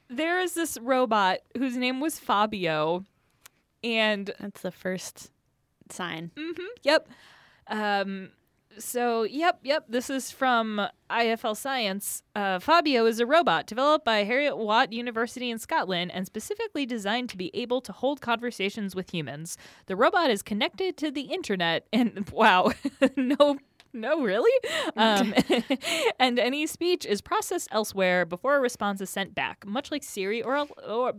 There 0.09 0.39
is 0.39 0.53
this 0.53 0.77
robot 0.81 1.39
whose 1.57 1.75
name 1.77 1.99
was 1.99 2.17
Fabio, 2.19 3.03
and 3.83 4.31
That's 4.39 4.61
the 4.61 4.71
first 4.71 5.31
sign. 5.89 6.31
hmm 6.37 6.51
Yep. 6.83 7.09
Um. 7.67 8.29
So, 8.79 9.23
yep, 9.23 9.59
yep. 9.63 9.85
This 9.89 10.07
is 10.07 10.29
from 10.29 10.87
IFL 11.09 11.57
Science. 11.57 12.21
Uh, 12.35 12.59
Fabio 12.59 13.07
is 13.07 13.19
a 13.19 13.25
robot 13.25 13.65
developed 13.65 14.05
by 14.05 14.23
Heriot-Watt 14.23 14.93
University 14.93 15.49
in 15.49 15.57
Scotland 15.57 16.11
and 16.13 16.27
specifically 16.27 16.85
designed 16.85 17.29
to 17.29 17.37
be 17.37 17.49
able 17.55 17.81
to 17.81 17.91
hold 17.91 18.21
conversations 18.21 18.95
with 18.95 19.11
humans. 19.11 19.57
The 19.87 19.95
robot 19.95 20.29
is 20.29 20.43
connected 20.43 20.95
to 20.97 21.09
the 21.09 21.21
internet, 21.21 21.87
and 21.91 22.29
wow, 22.31 22.71
no. 23.15 23.57
No, 23.97 24.21
really? 24.21 24.51
Um, 24.95 25.33
and 26.19 26.37
any 26.39 26.67
speech 26.67 27.05
is 27.05 27.21
processed 27.21 27.67
elsewhere 27.71 28.25
before 28.25 28.55
a 28.55 28.59
response 28.59 29.01
is 29.01 29.09
sent 29.09 29.33
back, 29.33 29.65
much 29.65 29.91
like 29.91 30.03
Siri 30.03 30.41
or, 30.41 30.67
or 30.87 31.13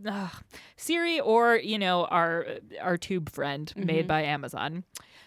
Siri 0.77 1.21
or 1.21 1.57
you 1.57 1.79
know 1.79 2.05
our 2.07 2.47
our 2.81 2.97
tube 2.97 3.31
friend 3.31 3.73
made 3.77 4.07
by 4.07 4.23
Amazon. 4.23 4.85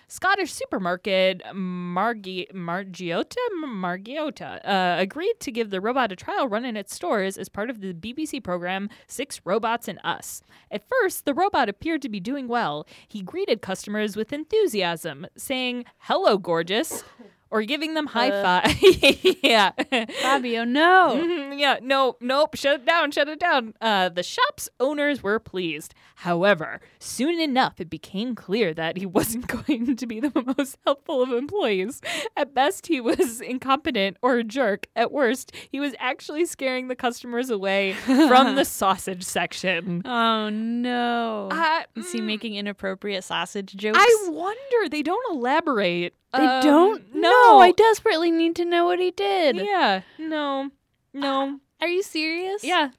Scottish 0.08 0.52
supermarket 0.52 1.42
Margi- 1.54 2.52
Margiotta 2.52 3.38
Margiotta 3.64 4.60
uh, 4.68 4.98
agreed 5.00 5.36
to 5.40 5.54
give 5.54 5.70
the 5.70 5.80
robot 5.80 6.12
a 6.12 6.18
trial 6.18 6.50
run 6.50 6.66
in 6.66 6.76
its 6.76 6.94
stores 6.94 7.38
as 7.38 7.48
part 7.48 7.70
of 7.70 7.80
the 7.80 7.94
BBC 7.94 8.44
program 8.44 8.90
Six 9.08 9.40
Robots 9.46 9.88
and 9.88 10.00
Us. 10.04 10.42
At 10.70 10.84
first, 10.86 11.24
the 11.24 11.34
robot 11.34 11.70
appeared 11.70 12.02
to 12.02 12.10
be 12.10 12.20
doing 12.20 12.50
well. 12.50 12.86
He 13.08 13.22
greeted 13.22 13.62
customers 13.62 14.18
with 14.18 14.34
enthusiasm, 14.34 15.28
saying, 15.38 15.86
"Hello, 16.00 16.38
gorgeous." 16.38 17.06
Or 17.52 17.64
giving 17.64 17.96
them 17.96 18.08
high 18.08 18.32
five. 18.32 18.78
yeah. 19.44 19.72
Fabio, 20.22 20.64
no. 20.64 21.20
Mhm, 21.22 21.60
yeah, 21.60 21.80
no, 21.82 22.16
nope, 22.22 22.56
shut 22.56 22.80
it 22.80 22.86
down, 22.86 23.12
shut 23.12 23.28
it 23.28 23.40
down. 23.42 23.74
Uh, 23.82 24.08
the 24.08 24.24
shop's 24.24 24.70
owners 24.80 25.22
were 25.22 25.38
pleased. 25.38 25.94
However, 26.16 26.80
soon 26.98 27.42
enough, 27.42 27.82
it 27.82 27.90
became 27.90 28.36
clear 28.36 28.74
that 28.76 28.96
he 28.96 29.06
wasn't 29.18 29.48
going 29.48 29.98
to 29.98 30.08
be 30.08 30.22
the 30.22 30.54
most 30.58 30.78
helpful 30.86 31.22
of 31.22 31.32
employees. 31.32 32.00
At 32.38 32.54
best, 32.54 32.88
he 32.88 33.02
was 33.02 33.42
incompetent 33.42 34.16
or 34.22 34.38
a 34.38 34.44
jerk. 34.46 34.88
At 34.96 35.12
worst, 35.12 35.54
he 35.70 35.82
was 35.82 35.94
actually 36.00 36.46
scaring 36.46 36.88
the 36.88 36.96
customers 36.96 37.50
away 37.50 37.94
from 38.06 38.56
the 38.56 38.64
sausage 38.64 39.24
section. 39.24 40.04
Oh 40.06 40.50
no. 40.50 41.50
Uh, 41.52 41.82
Is 41.98 42.12
he 42.14 42.22
mm, 42.22 42.26
making 42.26 42.56
inappropriate 42.56 43.26
sausage 43.26 43.76
jokes? 43.76 43.98
I 44.00 44.28
wonder. 44.30 44.90
They 44.90 45.02
don't 45.04 45.36
elaborate. 45.36 46.14
They 46.34 46.46
Um, 46.46 46.62
don't. 46.64 47.16
No, 47.16 47.60
I 47.60 47.72
desperately 47.72 48.32
need 48.32 48.56
to 48.58 48.66
know 48.66 48.86
what 48.86 49.00
he 49.00 49.12
did. 49.12 49.58
Yeah, 49.58 50.02
no, 50.18 50.70
no. 51.14 51.60
Are 51.82 51.88
you 51.88 52.04
serious? 52.04 52.64
Yeah. 52.64 52.90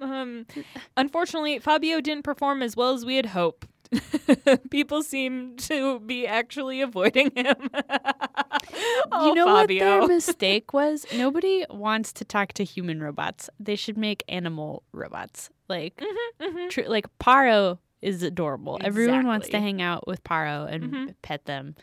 Um, 0.00 0.46
unfortunately, 0.96 1.58
Fabio 1.60 2.00
didn't 2.00 2.24
perform 2.24 2.62
as 2.62 2.74
well 2.76 2.92
as 2.92 3.04
we 3.06 3.16
had 3.16 3.26
hoped. 3.26 3.66
People 4.70 5.02
seem 5.02 5.54
to 5.58 6.00
be 6.00 6.26
actually 6.26 6.80
avoiding 6.80 7.30
him. 7.36 7.54
oh, 9.12 9.26
you 9.28 9.34
know 9.34 9.44
Fabio. 9.46 9.54
what 10.00 10.08
their 10.08 10.08
mistake 10.16 10.72
was? 10.72 11.06
Nobody 11.14 11.64
wants 11.70 12.12
to 12.14 12.24
talk 12.24 12.52
to 12.54 12.64
human 12.64 13.02
robots. 13.02 13.48
They 13.60 13.76
should 13.76 13.98
make 13.98 14.24
animal 14.28 14.82
robots. 14.92 15.50
Like, 15.68 16.02
Mhm. 16.40 16.70
tr- 16.70 16.88
like 16.88 17.06
Paro 17.18 17.78
is 18.00 18.22
adorable. 18.22 18.78
Everyone 18.82 19.26
wants 19.26 19.48
to 19.50 19.60
hang 19.60 19.80
out 19.80 20.06
with 20.06 20.24
Paro 20.24 20.66
and 20.72 20.84
Mhm. 20.92 21.14
pet 21.22 21.44
them. 21.44 21.74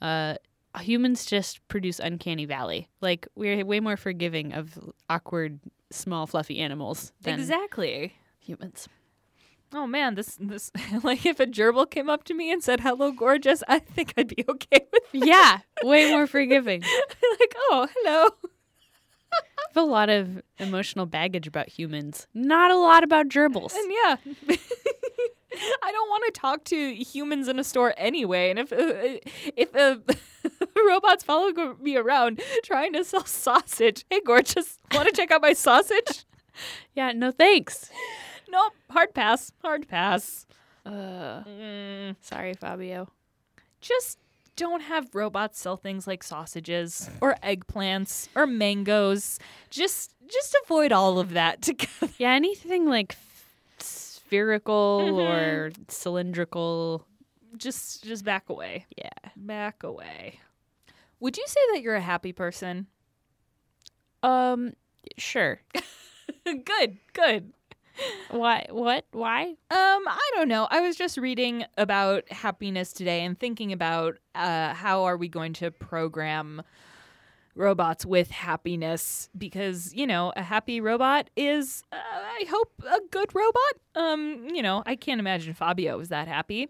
Uh, 0.00 0.34
humans 0.80 1.26
just 1.26 1.66
produce 1.68 1.98
uncanny 1.98 2.44
valley. 2.44 2.88
Like 3.00 3.26
we're 3.34 3.64
way 3.64 3.80
more 3.80 3.96
forgiving 3.96 4.52
of 4.52 4.78
awkward, 5.10 5.58
small, 5.90 6.26
fluffy 6.26 6.58
animals 6.60 7.12
than 7.22 7.38
Exactly. 7.40 8.14
humans. 8.38 8.88
Oh 9.72 9.86
man, 9.86 10.14
this 10.14 10.36
this 10.40 10.70
like 11.02 11.26
if 11.26 11.40
a 11.40 11.46
gerbil 11.46 11.90
came 11.90 12.08
up 12.08 12.24
to 12.24 12.34
me 12.34 12.50
and 12.52 12.62
said 12.62 12.80
hello, 12.80 13.12
gorgeous, 13.12 13.62
I 13.68 13.80
think 13.80 14.14
I'd 14.16 14.28
be 14.28 14.44
okay 14.48 14.86
with 14.92 15.02
it. 15.12 15.26
Yeah, 15.26 15.58
way 15.82 16.10
more 16.10 16.26
forgiving. 16.36 16.80
like, 16.82 17.54
oh, 17.70 17.86
hello. 17.94 18.28
I 19.30 19.36
have 19.74 19.76
a 19.76 19.86
lot 19.86 20.08
of 20.08 20.40
emotional 20.58 21.04
baggage 21.04 21.46
about 21.46 21.68
humans. 21.68 22.26
Not 22.32 22.70
a 22.70 22.76
lot 22.76 23.04
about 23.04 23.28
gerbils. 23.28 23.74
And 23.74 23.92
yeah. 23.92 24.56
I 25.82 25.92
don't 25.92 26.08
want 26.08 26.24
to 26.34 26.40
talk 26.40 26.64
to 26.64 26.94
humans 26.94 27.48
in 27.48 27.58
a 27.58 27.64
store 27.64 27.94
anyway. 27.96 28.50
And 28.50 28.58
if 28.58 28.72
uh, 28.72 29.18
if 29.56 29.74
uh, 29.74 29.96
robots 30.88 31.24
follow 31.24 31.52
go- 31.52 31.76
me 31.80 31.96
around 31.96 32.40
trying 32.64 32.92
to 32.94 33.04
sell 33.04 33.24
sausage, 33.24 34.04
hey, 34.10 34.20
gorgeous, 34.24 34.78
want 34.92 35.08
to 35.08 35.14
check 35.14 35.30
out 35.30 35.42
my 35.42 35.52
sausage? 35.52 36.24
Yeah, 36.96 37.12
no 37.12 37.30
thanks. 37.30 37.88
nope, 38.50 38.72
hard 38.90 39.14
pass, 39.14 39.52
hard 39.62 39.86
pass. 39.86 40.44
Uh, 40.84 41.44
Mm, 41.46 42.16
sorry, 42.20 42.54
Fabio. 42.54 43.08
just 43.80 44.18
don't 44.56 44.80
have 44.80 45.14
robots 45.14 45.60
sell 45.60 45.76
things 45.76 46.08
like 46.08 46.24
sausages 46.24 47.08
or 47.20 47.36
eggplants 47.44 48.26
or 48.34 48.44
mangoes. 48.44 49.38
Just 49.70 50.14
just 50.26 50.56
avoid 50.64 50.90
all 50.90 51.20
of 51.20 51.30
that 51.34 51.62
together. 51.62 52.12
Yeah, 52.18 52.32
anything 52.32 52.86
like 52.86 53.14
spherical 54.28 55.00
Mhm. 55.04 55.18
or 55.28 55.72
cylindrical. 55.88 57.06
Just 57.56 58.04
just 58.04 58.24
back 58.24 58.48
away. 58.48 58.86
Yeah. 58.96 59.10
Back 59.36 59.82
away. 59.82 60.40
Would 61.20 61.36
you 61.36 61.44
say 61.46 61.60
that 61.72 61.82
you're 61.82 61.96
a 61.96 62.00
happy 62.00 62.32
person? 62.32 62.86
Um, 64.22 64.74
sure. 65.16 65.60
good, 66.44 66.98
good. 67.12 67.52
Why? 68.30 68.66
What? 68.70 69.06
Why? 69.10 69.42
Um, 69.44 69.56
I 69.70 70.30
don't 70.36 70.48
know. 70.48 70.68
I 70.70 70.80
was 70.80 70.94
just 70.94 71.16
reading 71.16 71.64
about 71.76 72.30
happiness 72.30 72.92
today 72.92 73.24
and 73.24 73.38
thinking 73.38 73.72
about 73.72 74.18
uh, 74.36 74.74
how 74.74 75.04
are 75.04 75.16
we 75.16 75.28
going 75.28 75.52
to 75.54 75.70
program 75.72 76.62
robots 77.58 78.06
with 78.06 78.30
happiness 78.30 79.28
because 79.36 79.92
you 79.92 80.06
know 80.06 80.32
a 80.36 80.42
happy 80.42 80.80
robot 80.80 81.28
is 81.36 81.82
uh, 81.92 81.96
I 81.96 82.44
hope 82.48 82.72
a 82.86 83.00
good 83.10 83.34
robot. 83.34 83.72
Um, 83.94 84.46
you 84.52 84.62
know 84.62 84.82
I 84.86 84.96
can't 84.96 85.20
imagine 85.20 85.54
Fabio 85.54 85.98
was 85.98 86.08
that 86.08 86.28
happy. 86.28 86.68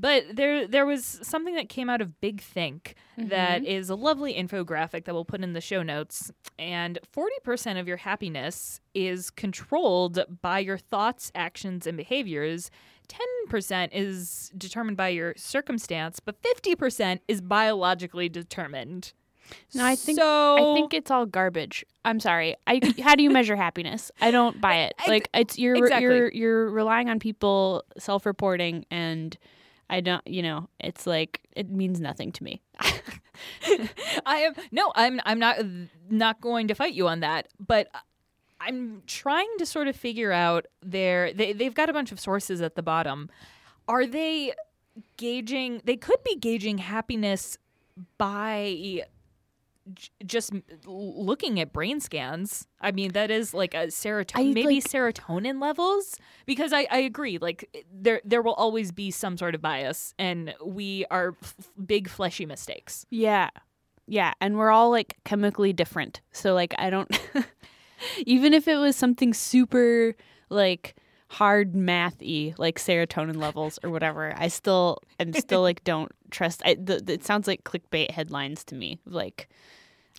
But 0.00 0.36
there, 0.36 0.66
there 0.66 0.86
was 0.86 1.04
something 1.22 1.56
that 1.56 1.68
came 1.68 1.90
out 1.90 2.00
of 2.00 2.20
Big 2.20 2.40
Think 2.40 2.94
that 3.16 3.64
is 3.64 3.90
a 3.90 3.96
lovely 3.96 4.32
infographic 4.32 5.04
that 5.04 5.12
we'll 5.12 5.24
put 5.24 5.42
in 5.42 5.54
the 5.54 5.60
show 5.60 5.82
notes. 5.82 6.30
And 6.56 7.00
40% 7.12 7.80
of 7.80 7.88
your 7.88 7.96
happiness 7.96 8.80
is 8.94 9.30
controlled 9.30 10.20
by 10.40 10.60
your 10.60 10.78
thoughts, 10.78 11.32
actions, 11.34 11.84
and 11.84 11.96
behaviors. 11.96 12.70
10% 13.48 13.88
is 13.92 14.52
determined 14.56 14.96
by 14.96 15.08
your 15.08 15.34
circumstance, 15.36 16.20
but 16.20 16.40
50% 16.42 17.20
is 17.26 17.40
biologically 17.40 18.28
determined. 18.28 19.12
No, 19.74 19.84
I 19.84 19.96
think 19.96 20.18
so. 20.18 20.72
I 20.72 20.74
think 20.74 20.94
it's 20.94 21.10
all 21.10 21.26
garbage. 21.26 21.84
I'm 22.04 22.20
sorry. 22.20 22.56
I 22.66 22.80
how 23.02 23.14
do 23.14 23.22
you 23.22 23.30
measure 23.30 23.56
happiness? 23.56 24.10
I 24.20 24.30
don't 24.30 24.60
buy 24.60 24.76
it. 24.76 24.94
Like 25.06 25.28
it's 25.34 25.58
you're 25.58 25.76
exactly. 25.76 26.04
you're 26.04 26.32
you're 26.32 26.70
relying 26.70 27.08
on 27.08 27.18
people 27.18 27.84
self-reporting 27.98 28.86
and 28.90 29.36
I 29.90 30.00
don't, 30.00 30.26
you 30.26 30.42
know, 30.42 30.68
it's 30.78 31.06
like 31.06 31.40
it 31.56 31.70
means 31.70 32.00
nothing 32.00 32.32
to 32.32 32.44
me. 32.44 32.60
I 34.26 34.38
am 34.38 34.54
no, 34.70 34.92
I'm 34.94 35.20
I'm 35.24 35.38
not 35.38 35.58
not 36.10 36.40
going 36.40 36.68
to 36.68 36.74
fight 36.74 36.94
you 36.94 37.08
on 37.08 37.20
that, 37.20 37.48
but 37.58 37.88
I'm 38.60 39.02
trying 39.06 39.48
to 39.58 39.66
sort 39.66 39.88
of 39.88 39.96
figure 39.96 40.32
out 40.32 40.66
their 40.82 41.32
they 41.32 41.52
they've 41.52 41.74
got 41.74 41.88
a 41.88 41.92
bunch 41.92 42.12
of 42.12 42.20
sources 42.20 42.60
at 42.60 42.74
the 42.74 42.82
bottom. 42.82 43.30
Are 43.86 44.06
they 44.06 44.52
gauging 45.16 45.80
they 45.84 45.96
could 45.96 46.22
be 46.24 46.36
gauging 46.36 46.78
happiness 46.78 47.56
by 48.18 49.04
j- 49.94 50.08
just 50.26 50.52
looking 50.86 51.60
at 51.60 51.72
brain 51.72 52.00
scans. 52.00 52.66
I 52.80 52.92
mean, 52.92 53.12
that 53.12 53.30
is 53.30 53.54
like 53.54 53.74
a 53.74 53.86
serotonin, 53.88 54.54
maybe 54.54 54.74
like- 54.76 54.84
serotonin 54.84 55.60
levels. 55.60 56.16
Because 56.46 56.72
I, 56.72 56.86
I 56.90 56.98
agree, 56.98 57.38
like 57.38 57.68
eh, 57.74 57.82
there 57.92 58.20
there 58.24 58.42
will 58.42 58.54
always 58.54 58.92
be 58.92 59.10
some 59.10 59.36
sort 59.36 59.54
of 59.54 59.60
bias, 59.62 60.14
and 60.18 60.54
we 60.64 61.04
are 61.10 61.34
f- 61.42 61.54
big 61.86 62.08
fleshy 62.08 62.46
mistakes. 62.46 63.06
Yeah. 63.10 63.50
Yeah. 64.06 64.32
And 64.40 64.56
we're 64.56 64.70
all 64.70 64.90
like 64.90 65.16
chemically 65.24 65.72
different. 65.74 66.22
So, 66.32 66.54
like, 66.54 66.74
I 66.78 66.88
don't, 66.88 67.10
even 68.26 68.54
if 68.54 68.66
it 68.68 68.76
was 68.76 68.96
something 68.96 69.34
super 69.34 70.14
like 70.50 70.94
hard 71.30 71.74
mathy 71.74 72.58
like 72.58 72.78
serotonin 72.78 73.36
levels 73.36 73.78
or 73.84 73.90
whatever, 73.90 74.32
I 74.36 74.48
still, 74.48 74.98
and 75.18 75.36
still 75.36 75.60
like 75.60 75.84
don't 75.84 76.10
trust. 76.30 76.62
I, 76.64 76.74
the, 76.74 77.00
the- 77.00 77.12
it 77.14 77.24
sounds 77.24 77.46
like 77.46 77.64
clickbait 77.64 78.10
headlines 78.12 78.64
to 78.64 78.74
me. 78.74 78.98
Like, 79.04 79.48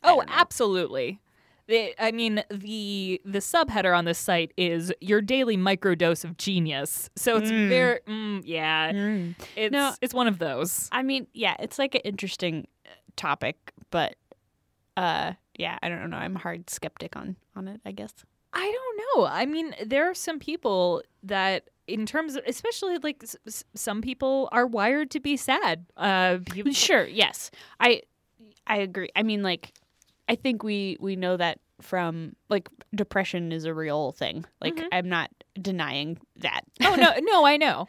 Oh, 0.04 0.24
absolutely. 0.28 1.20
The, 1.68 1.94
I 2.04 2.12
mean, 2.12 2.44
the 2.50 3.22
the 3.26 3.40
subheader 3.40 3.96
on 3.96 4.06
this 4.06 4.18
site 4.18 4.54
is 4.58 4.92
your 5.02 5.22
daily 5.22 5.56
microdose 5.56 6.24
of 6.24 6.36
genius. 6.38 7.10
So 7.16 7.38
it's 7.38 7.52
Mm. 7.52 7.68
very, 7.70 8.00
mm, 8.08 8.42
yeah, 8.44 8.92
it's 9.56 9.72
No. 9.72 9.94
it's 10.02 10.14
one 10.14 10.28
of 10.28 10.40
those. 10.40 10.90
I 10.92 11.04
mean, 11.04 11.28
yeah, 11.34 11.56
it's 11.60 11.78
like 11.78 11.94
an 11.94 12.02
interesting 12.04 12.68
uh, 12.88 12.90
topic, 13.16 13.72
but 13.92 14.16
uh, 14.98 15.34
yeah, 15.60 15.78
I 15.84 15.90
don't 15.90 16.10
know. 16.10 16.18
I'm 16.18 16.36
a 16.36 16.40
hard 16.40 16.70
skeptic 16.72 17.16
on 17.16 17.36
on 17.56 17.68
it. 17.68 17.82
I 17.86 17.92
guess. 17.92 18.14
I 18.52 18.66
don't 18.66 19.22
know. 19.22 19.28
I 19.28 19.46
mean, 19.46 19.76
there 19.86 20.10
are 20.10 20.16
some 20.16 20.40
people 20.40 21.04
that, 21.22 21.70
in 21.88 22.08
terms 22.08 22.36
of, 22.36 22.44
especially 22.48 22.98
like 22.98 23.22
s- 23.46 23.64
some 23.76 24.02
people 24.02 24.50
are 24.52 24.66
wired 24.66 25.12
to 25.12 25.20
be 25.20 25.38
sad. 25.38 25.86
Uh, 25.96 26.40
people, 26.52 26.72
Sure. 26.74 27.06
Yes. 27.06 27.52
I 27.80 28.02
I 28.66 28.78
agree. 28.78 29.10
I 29.16 29.22
mean, 29.22 29.44
like, 29.44 29.72
I 30.30 30.36
think 30.36 30.63
we 30.63 30.96
we 31.00 31.15
know 31.15 31.36
that 31.38 31.60
from 31.82 32.36
like 32.50 32.70
depression 32.94 33.52
is 33.52 33.65
a 33.65 33.74
real 33.74 34.12
thing. 34.13 34.46
Like, 34.62 34.76
Mhm. 34.76 34.88
I'm 34.92 35.10
not 35.10 35.32
denying 35.62 36.20
that. 36.38 36.62
oh 36.82 36.96
no, 36.96 37.13
no, 37.20 37.46
I 37.46 37.58
know. 37.58 37.88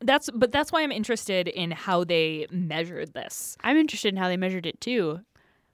That's 0.00 0.30
but 0.34 0.50
that's 0.52 0.72
why 0.72 0.82
I'm 0.82 0.92
interested 0.92 1.48
in 1.48 1.70
how 1.70 2.04
they 2.04 2.46
measured 2.50 3.14
this. 3.14 3.56
I'm 3.62 3.76
interested 3.76 4.08
in 4.08 4.16
how 4.16 4.28
they 4.28 4.36
measured 4.36 4.66
it 4.66 4.80
too. 4.80 5.20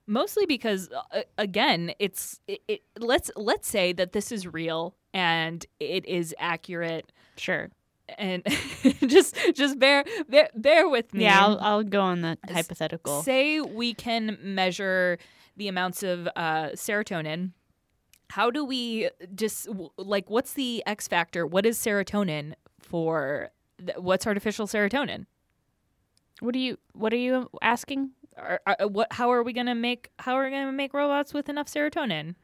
mostly 0.07 0.45
because 0.47 0.89
uh, 1.13 1.21
again 1.37 1.91
it's 1.99 2.39
it, 2.47 2.61
it, 2.67 2.81
let's 2.97 3.29
let's 3.35 3.67
say 3.67 3.93
that 3.93 4.11
this 4.11 4.31
is 4.31 4.47
real 4.47 4.95
and 5.13 5.65
it 5.79 6.03
is 6.07 6.33
accurate 6.39 7.11
Sure. 7.37 7.69
and 8.17 8.41
just 9.07 9.35
just 9.53 9.77
bear 9.77 10.03
bear, 10.27 10.49
bear 10.55 10.89
with 10.89 11.13
me 11.13 11.23
Yeah, 11.25 11.45
I'll, 11.45 11.59
I'll 11.59 11.83
go 11.83 12.01
on 12.01 12.21
the 12.21 12.37
hypothetical. 12.49 13.21
say 13.21 13.61
we 13.61 13.93
can 13.93 14.37
measure 14.41 15.19
the 15.59 15.67
amounts 15.67 16.01
of 16.03 16.27
uh, 16.35 16.69
serotonin 16.73 17.51
how 18.31 18.51
do 18.51 18.63
we 18.63 19.09
just 19.35 19.67
like 19.97 20.29
what's 20.29 20.53
the 20.53 20.83
x 20.85 21.07
factor 21.07 21.45
what 21.45 21.65
is 21.65 21.77
serotonin 21.77 22.53
for 22.79 23.49
what's 23.97 24.25
artificial 24.27 24.67
serotonin 24.67 25.25
What 26.41 26.55
are 26.55 26.59
you 26.59 26.77
What 26.93 27.13
are 27.13 27.17
you 27.17 27.49
asking? 27.61 28.11
are, 28.37 28.61
are, 28.65 28.87
what 28.87 29.11
how 29.11 29.31
are 29.31 29.43
we 29.43 29.53
going 29.53 29.67
to 29.67 29.75
make 29.75 30.09
how 30.19 30.35
are 30.35 30.45
we 30.45 30.49
going 30.49 30.65
to 30.65 30.71
make 30.71 30.93
robots 30.93 31.33
with 31.33 31.49
enough 31.49 31.67
serotonin 31.67 32.35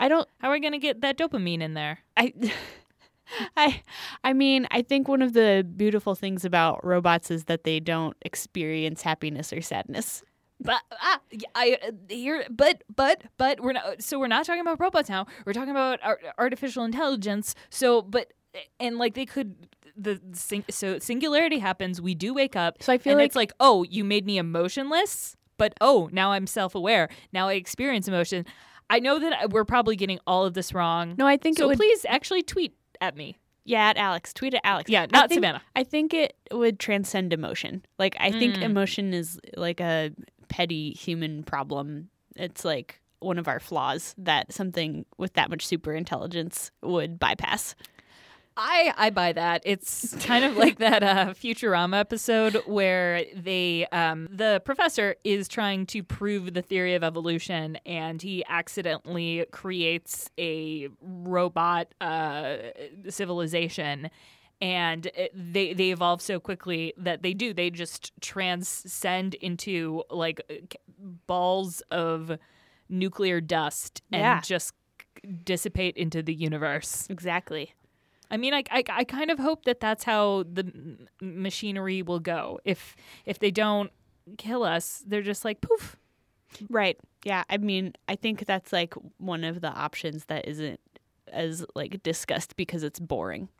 I 0.00 0.08
don't. 0.08 0.28
how 0.40 0.48
are 0.48 0.52
we 0.52 0.60
going 0.60 0.72
to 0.72 0.78
get 0.78 1.00
that 1.02 1.16
dopamine 1.18 1.60
in 1.60 1.74
there 1.74 2.00
I. 2.16 2.32
I 3.56 3.82
I 4.22 4.32
mean, 4.32 4.68
I 4.70 4.82
think 4.82 5.08
one 5.08 5.20
of 5.20 5.32
the 5.32 5.66
beautiful 5.76 6.14
things 6.14 6.44
about 6.44 6.84
robots 6.84 7.30
is 7.30 7.44
that 7.44 7.64
they 7.64 7.80
don't 7.80 8.16
experience 8.22 9.02
happiness 9.02 9.52
or 9.52 9.60
sadness. 9.60 10.22
But 10.60 10.80
ah, 10.92 11.20
I 11.54 11.78
uh, 11.86 11.90
here, 12.08 12.44
but 12.50 12.82
but 12.94 13.22
but 13.36 13.60
we're 13.60 13.72
not. 13.72 14.02
So 14.02 14.18
we're 14.18 14.26
not 14.26 14.46
talking 14.46 14.62
about 14.62 14.80
robots 14.80 15.08
now. 15.08 15.26
We're 15.44 15.52
talking 15.52 15.70
about 15.70 16.00
ar- 16.02 16.18
artificial 16.38 16.84
intelligence. 16.84 17.54
So, 17.70 18.00
but 18.02 18.32
and 18.80 18.96
like 18.96 19.14
they 19.14 19.26
could 19.26 19.54
the 19.96 20.20
sing, 20.32 20.64
so 20.70 20.98
singularity 20.98 21.58
happens. 21.58 22.00
We 22.00 22.14
do 22.14 22.32
wake 22.34 22.56
up, 22.56 22.82
So 22.82 22.92
I 22.92 22.98
feel 22.98 23.12
and 23.12 23.20
like 23.20 23.26
it's 23.26 23.36
like, 23.36 23.52
oh, 23.60 23.82
you 23.84 24.02
made 24.04 24.24
me 24.26 24.38
emotionless. 24.38 25.36
But 25.58 25.74
oh, 25.80 26.08
now 26.12 26.32
I'm 26.32 26.46
self-aware. 26.46 27.08
Now 27.32 27.48
I 27.48 27.54
experience 27.54 28.08
emotion. 28.08 28.44
I 28.90 28.98
know 29.00 29.18
that 29.18 29.50
we're 29.50 29.64
probably 29.64 29.96
getting 29.96 30.18
all 30.26 30.44
of 30.44 30.54
this 30.54 30.72
wrong. 30.74 31.14
no, 31.18 31.26
I 31.26 31.36
think 31.38 31.58
it 31.58 31.60
so 31.62 31.68
would. 31.68 31.76
please 31.78 32.04
actually 32.08 32.42
tweet 32.42 32.74
at 33.00 33.16
me. 33.16 33.38
Yeah, 33.64 33.88
at 33.88 33.96
Alex. 33.96 34.32
Tweet 34.32 34.54
at 34.54 34.60
Alex. 34.64 34.88
Yeah, 34.90 35.02
I 35.02 35.06
not 35.10 35.28
think- 35.28 35.38
Savannah. 35.38 35.62
I 35.74 35.82
think 35.82 36.14
it 36.14 36.36
would 36.52 36.78
transcend 36.78 37.32
emotion. 37.32 37.84
Like 37.98 38.16
I 38.20 38.30
think 38.30 38.56
Mm. 38.56 38.62
emotion 38.62 39.12
is 39.14 39.40
like 39.56 39.80
a 39.80 40.12
petty 40.48 40.92
human 40.92 41.42
problem. 41.42 42.08
It's 42.36 42.64
like 42.64 43.00
one 43.20 43.38
of 43.38 43.48
our 43.48 43.60
flaws 43.60 44.14
that 44.18 44.52
something 44.52 45.04
with 45.16 45.34
that 45.34 45.50
much 45.50 45.66
super 45.66 45.92
intelligence 45.94 46.70
would 46.82 47.18
bypass. 47.18 47.74
I 48.56 48.94
I 48.96 49.10
buy 49.10 49.32
that. 49.32 49.62
It's 49.66 50.14
kind 50.24 50.44
of 50.44 50.56
like 50.56 50.78
that 50.78 51.02
uh, 51.02 51.34
Futurama 51.34 52.00
episode 52.00 52.62
where 52.66 53.24
they 53.34 53.86
um, 53.92 54.28
the 54.30 54.62
professor 54.64 55.16
is 55.24 55.46
trying 55.46 55.84
to 55.86 56.02
prove 56.02 56.54
the 56.54 56.62
theory 56.62 56.94
of 56.94 57.04
evolution, 57.04 57.76
and 57.84 58.20
he 58.22 58.44
accidentally 58.48 59.44
creates 59.50 60.30
a 60.38 60.88
robot 61.02 61.88
uh, 62.00 62.56
civilization. 63.08 64.10
And 64.60 65.10
they 65.34 65.74
they 65.74 65.90
evolve 65.90 66.22
so 66.22 66.40
quickly 66.40 66.94
that 66.96 67.22
they 67.22 67.34
do 67.34 67.52
they 67.52 67.68
just 67.70 68.12
transcend 68.22 69.34
into 69.34 70.02
like 70.10 70.40
uh, 70.50 70.54
balls 71.26 71.82
of 71.90 72.38
nuclear 72.88 73.40
dust 73.40 74.02
and 74.10 74.20
Yeah. 74.22 74.40
just 74.40 74.72
dissipate 75.44 75.96
into 75.96 76.22
the 76.22 76.32
universe. 76.34 77.06
Exactly. 77.10 77.74
I 78.30 78.36
mean, 78.38 78.54
I, 78.54 78.64
I, 78.70 78.82
I 78.88 79.04
kind 79.04 79.30
of 79.30 79.38
hope 79.38 79.66
that 79.66 79.78
that's 79.80 80.04
how 80.04 80.44
the 80.50 80.72
machinery 81.20 82.02
will 82.02 82.20
go. 82.20 82.58
If 82.64 82.96
if 83.26 83.38
they 83.38 83.50
don't 83.50 83.90
kill 84.38 84.64
us, 84.64 85.04
they're 85.06 85.22
just 85.22 85.44
like 85.44 85.60
poof. 85.60 85.96
Right. 86.70 86.98
Yeah. 87.24 87.44
I 87.50 87.58
mean, 87.58 87.92
I 88.08 88.16
think 88.16 88.46
that's 88.46 88.72
like 88.72 88.94
one 89.18 89.44
of 89.44 89.60
the 89.60 89.68
options 89.68 90.24
that 90.26 90.48
isn't 90.48 90.80
as 91.32 91.64
like 91.74 92.02
discussed 92.02 92.56
because 92.56 92.82
it's 92.82 92.98
boring. 93.00 93.48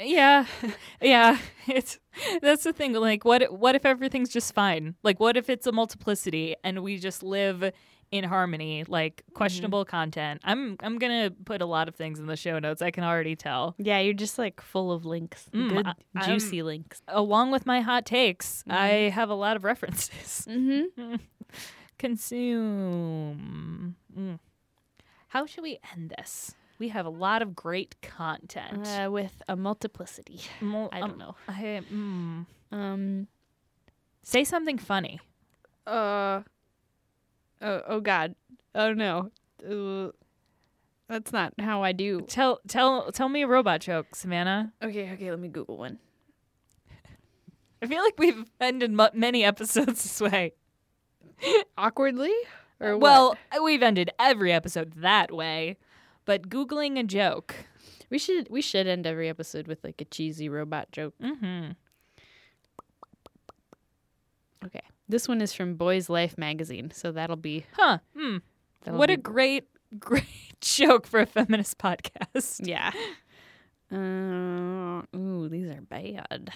Yeah, 0.00 0.46
yeah. 1.00 1.38
It's 1.68 1.98
that's 2.42 2.64
the 2.64 2.72
thing. 2.72 2.92
Like, 2.94 3.24
what 3.24 3.52
what 3.52 3.74
if 3.76 3.84
everything's 3.86 4.28
just 4.28 4.52
fine? 4.54 4.94
Like, 5.04 5.20
what 5.20 5.36
if 5.36 5.48
it's 5.48 5.66
a 5.68 5.72
multiplicity 5.72 6.56
and 6.64 6.82
we 6.82 6.98
just 6.98 7.22
live 7.22 7.72
in 8.10 8.24
harmony? 8.24 8.84
Like 8.88 9.22
questionable 9.34 9.84
content. 9.84 10.40
I'm 10.44 10.76
I'm 10.80 10.98
gonna 10.98 11.30
put 11.44 11.62
a 11.62 11.66
lot 11.66 11.88
of 11.88 11.94
things 11.94 12.18
in 12.18 12.26
the 12.26 12.36
show 12.36 12.58
notes. 12.58 12.82
I 12.82 12.90
can 12.90 13.04
already 13.04 13.36
tell. 13.36 13.74
yeah, 13.78 13.98
you're 14.00 14.14
just 14.14 14.36
like 14.38 14.60
full 14.60 14.90
of 14.92 15.04
links. 15.04 15.48
Mm, 15.54 15.68
Good, 15.68 15.86
I- 15.86 15.94
I'm- 16.16 16.24
juicy 16.28 16.62
links. 16.62 17.00
Along 17.08 17.50
with 17.52 17.64
my 17.66 17.80
hot 17.80 18.04
takes, 18.04 18.64
I 18.68 19.12
have 19.14 19.30
a 19.30 19.34
lot 19.34 19.56
of 19.56 19.62
references. 19.64 20.46
Mm-hmm. 20.50 21.16
consume. 21.98 23.94
Mm. 24.16 24.38
How 25.28 25.46
should 25.46 25.62
we 25.62 25.78
end 25.94 26.12
this? 26.16 26.54
We 26.78 26.88
have 26.88 27.06
a 27.06 27.10
lot 27.10 27.42
of 27.42 27.56
great 27.56 28.00
content. 28.02 28.86
Uh, 28.86 29.10
with 29.10 29.42
a 29.48 29.56
multiplicity. 29.56 30.40
Mul- 30.60 30.90
I 30.92 31.00
um, 31.00 31.08
don't 31.10 31.18
know. 31.18 31.34
I, 31.48 31.82
mm. 31.92 32.46
Um. 32.70 33.26
Say 34.22 34.44
something 34.44 34.78
funny. 34.78 35.20
Uh. 35.86 36.42
Oh. 37.60 37.82
Oh 37.88 38.00
God. 38.00 38.34
Oh 38.74 38.92
no. 38.92 39.30
Uh, 39.68 40.12
that's 41.08 41.32
not 41.32 41.54
how 41.58 41.82
I 41.82 41.92
do. 41.92 42.20
Tell 42.22 42.60
tell 42.68 43.10
tell 43.12 43.28
me 43.28 43.42
a 43.42 43.48
robot 43.48 43.80
joke, 43.80 44.14
Savannah. 44.14 44.72
Okay. 44.82 45.10
Okay. 45.12 45.30
Let 45.30 45.40
me 45.40 45.48
Google 45.48 45.78
one. 45.78 45.98
I 47.80 47.86
feel 47.86 48.02
like 48.02 48.18
we've 48.18 48.50
ended 48.60 48.92
mu- 48.92 49.08
many 49.14 49.44
episodes 49.44 49.86
this 50.02 50.20
way. 50.20 50.52
Awkwardly. 51.76 52.34
Or 52.80 52.96
what? 52.96 53.00
well, 53.00 53.36
we've 53.62 53.82
ended 53.82 54.10
every 54.18 54.52
episode 54.52 54.92
that 54.96 55.32
way. 55.32 55.76
But 56.28 56.50
googling 56.50 56.98
a 56.98 57.04
joke. 57.04 57.54
we 58.10 58.18
should 58.18 58.48
we 58.50 58.60
should 58.60 58.86
end 58.86 59.06
every 59.06 59.30
episode 59.30 59.66
with 59.66 59.82
like 59.82 59.98
a 60.02 60.04
cheesy 60.04 60.50
robot 60.50 60.92
joke. 60.92 61.14
Mm-hmm. 61.22 61.70
Okay. 64.66 64.82
This 65.08 65.26
one 65.26 65.40
is 65.40 65.54
from 65.54 65.76
Boys 65.76 66.10
Life 66.10 66.36
magazine, 66.36 66.90
so 66.92 67.12
that'll 67.12 67.36
be 67.36 67.64
Huh. 67.72 67.98
Hmm. 68.14 68.36
that'll 68.84 68.98
What 68.98 69.06
be, 69.08 69.14
a 69.14 69.16
great 69.16 69.64
great 69.98 70.26
joke 70.60 71.06
for 71.06 71.20
a 71.20 71.26
feminist 71.26 71.78
podcast. 71.78 72.60
yeah. 72.62 72.92
Uh, 73.90 75.00
ooh, 75.16 75.48
these 75.48 75.66
are 75.68 75.80
bad. 75.80 76.50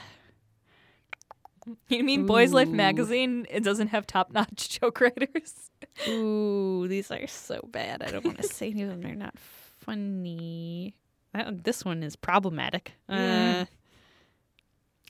You 1.89 2.05
mean 2.05 2.27
Boys 2.27 2.53
Life 2.53 2.69
magazine? 2.69 3.47
It 3.49 3.65
doesn't 3.65 3.89
have 3.89 4.07
top 4.07 4.33
notch 4.33 4.69
joke 4.81 5.01
writers. 5.01 5.71
Ooh, 6.09 6.87
these 6.89 7.11
are 7.11 7.27
so 7.27 7.61
bad. 7.71 8.03
I 8.03 8.11
don't 8.11 8.25
want 8.25 8.37
to 8.37 8.43
say 8.43 8.69
any 8.71 8.83
of 8.83 8.91
them. 8.91 9.01
They're 9.01 9.15
not 9.15 9.35
funny. 9.85 10.95
Uh, 11.35 11.51
this 11.53 11.85
one 11.85 12.03
is 12.03 12.17
problematic. 12.17 12.93
Uh, 13.09 13.15
Mm. 13.15 13.67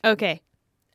okay. 0.04 0.40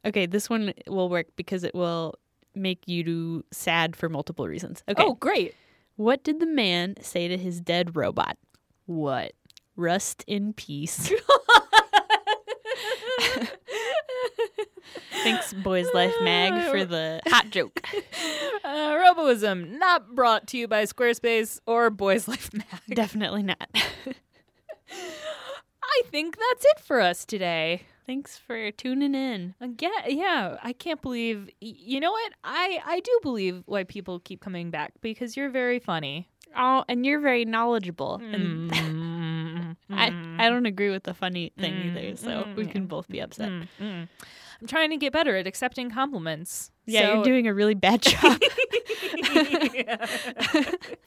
Okay, 0.06 0.26
this 0.26 0.50
one 0.50 0.74
will 0.88 1.10
work 1.10 1.28
because 1.36 1.64
it 1.64 1.76
will 1.76 2.16
make 2.56 2.88
you 2.88 3.04
do 3.04 3.44
sad 3.52 3.96
for 3.96 4.10
multiple 4.10 4.48
reasons. 4.48 4.84
Okay. 4.90 5.04
Oh, 5.04 5.16
great. 5.16 5.54
What 5.98 6.24
did 6.24 6.40
the 6.40 6.46
man 6.46 6.96
say 7.02 7.28
to 7.28 7.38
his 7.38 7.60
dead 7.60 7.96
robot? 7.96 8.38
What? 8.86 9.34
Rust 9.76 10.24
in 10.28 10.54
peace. 10.54 11.12
Thanks, 15.24 15.54
Boys 15.54 15.88
Life 15.94 16.16
Mag, 16.22 16.72
for 16.72 16.86
the 16.86 17.22
hot 17.28 17.50
joke. 17.50 17.82
Uh, 18.64 18.96
Roboism 18.96 19.78
not 19.78 20.14
brought 20.14 20.48
to 20.48 20.58
you 20.58 20.68
by 20.68 20.84
Squarespace 20.84 21.60
or 21.66 21.90
Boys 21.90 22.28
Life 22.28 22.54
Mag. 22.54 22.66
Definitely 22.94 23.44
not. 23.44 23.70
I 24.92 26.02
think 26.12 26.36
that's 26.38 26.66
it 26.66 26.80
for 26.82 27.00
us 27.00 27.24
today. 27.26 27.84
Thanks 28.06 28.38
for 28.38 28.72
tuning 28.72 29.16
in. 29.16 29.56
Again, 29.62 29.92
yeah, 30.08 30.58
I 30.62 30.74
can't 30.74 31.02
believe. 31.02 31.50
You 31.62 32.00
know 32.02 32.12
what? 32.12 32.34
I 32.44 32.80
I 32.86 33.00
do 33.00 33.20
believe 33.22 33.64
why 33.68 33.84
people 33.86 34.20
keep 34.20 34.42
coming 34.42 34.70
back 34.70 34.94
because 35.02 35.38
you're 35.38 35.50
very 35.50 35.80
funny. 35.80 36.28
Oh, 36.58 36.84
and 36.90 37.06
you're 37.06 37.20
very 37.22 37.46
knowledgeable. 37.46 38.22
And 38.34 38.72
Mm, 39.58 39.76
I, 39.92 40.10
mm, 40.12 40.40
I 40.42 40.50
don't 40.50 40.66
agree 40.66 40.90
with 40.90 41.04
the 41.04 41.14
funny 41.14 41.52
thing 41.58 41.74
Mm, 41.74 41.86
either, 41.98 42.16
so 42.18 42.30
mm, 42.30 42.56
we 42.56 42.66
can 42.66 42.86
both 42.88 43.08
be 43.08 43.20
upset. 43.22 43.52
I'm 44.62 44.68
trying 44.68 44.90
to 44.92 44.98
get 44.98 45.14
better 45.14 45.36
at 45.36 45.46
accepting 45.48 45.90
compliments. 45.92 46.72
Yeah, 46.86 47.02
So- 47.02 47.14
you're 47.16 47.24
doing 47.24 47.48
a 47.48 47.54
really 47.54 47.76
bad 47.76 48.02
job. 48.04 48.40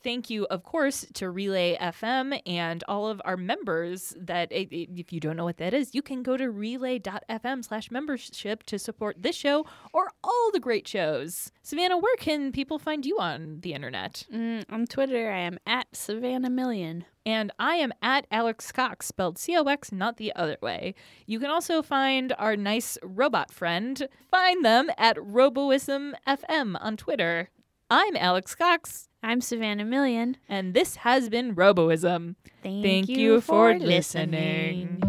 Thank 0.03 0.31
you, 0.31 0.47
of 0.47 0.63
course, 0.63 1.07
to 1.15 1.31
Relay 1.31 1.77
FM 1.81 2.41
and 2.47 2.83
all 2.89 3.09
of 3.09 3.21
our 3.25 3.37
members. 3.37 4.15
That 4.19 4.49
i- 4.53 4.69
i- 4.73 4.89
if 4.97 5.13
you 5.13 5.21
don't 5.21 5.37
know 5.37 5.45
what 5.45 5.59
that 5.59 5.75
is, 5.75 5.95
you 5.95 6.03
can 6.03 6.23
go 6.23 6.37
to 6.37 6.51
relay.fm 6.51 7.65
slash 7.65 7.91
membership 7.91 8.63
to 8.65 8.79
support 8.79 9.23
this 9.23 9.37
show 9.37 9.67
or 9.93 10.11
all 10.25 10.51
the 10.53 10.61
great 10.61 10.87
shows. 10.89 11.51
Savannah, 11.63 11.99
where 11.99 12.17
can 12.17 12.53
people 12.53 12.79
find 12.79 13.05
you 13.07 13.19
on 13.19 13.61
the 13.61 13.73
internet? 13.75 14.25
mm, 14.33 14.65
on 14.71 14.87
Twitter, 14.87 15.31
I 15.31 15.39
am 15.41 15.59
at 15.67 15.89
Savannah 15.95 16.51
Million. 16.51 17.05
And 17.27 17.53
I 17.59 17.75
am 17.77 17.93
at 18.01 18.27
Alex 18.31 18.73
Cox, 18.73 19.07
spelled 19.07 19.39
C 19.39 19.57
O 19.57 19.63
X, 19.65 19.93
not 19.93 20.17
the 20.17 20.35
other 20.35 20.57
way. 20.63 20.95
You 21.27 21.39
can 21.39 21.51
also 21.51 21.83
find 21.83 22.33
our 22.39 22.57
nice 22.57 22.97
robot 23.03 23.53
friend. 23.53 24.09
Find 24.31 24.65
them 24.65 24.91
at 24.97 25.17
Roboism 25.17 26.15
FM 26.27 26.77
on 26.81 26.97
Twitter. 26.97 27.51
I'm 27.91 28.17
Alex 28.17 28.55
Cox, 28.55 29.09
I'm 29.23 29.41
Savannah 29.41 29.85
Million. 29.85 30.37
and 30.49 30.73
this 30.75 30.97
has 30.97 31.29
been 31.29 31.55
Roboism. 31.55 32.37
Thank, 32.63 32.85
Thank 32.85 33.09
you 33.09 33.41
for 33.41 33.77
listening. 33.79 35.03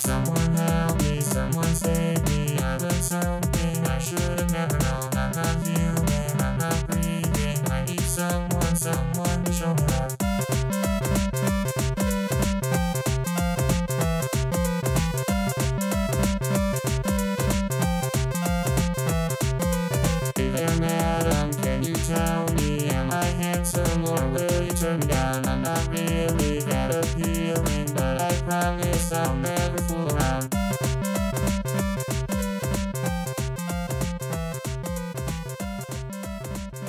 Someone 0.00 0.52
help 0.54 1.00
me, 1.02 1.20
someone 1.20 1.74
save 1.74 2.26
me. 2.28 2.58
I've 2.58 2.80
done 2.80 2.90
something 3.02 3.86
I 3.86 3.98
should 3.98 4.18
have 4.20 4.50
never 4.52 4.78
known. 4.78 5.03
Someone, 8.14 8.76
someone 8.76 9.52
show 9.52 9.74
love. 9.88 10.13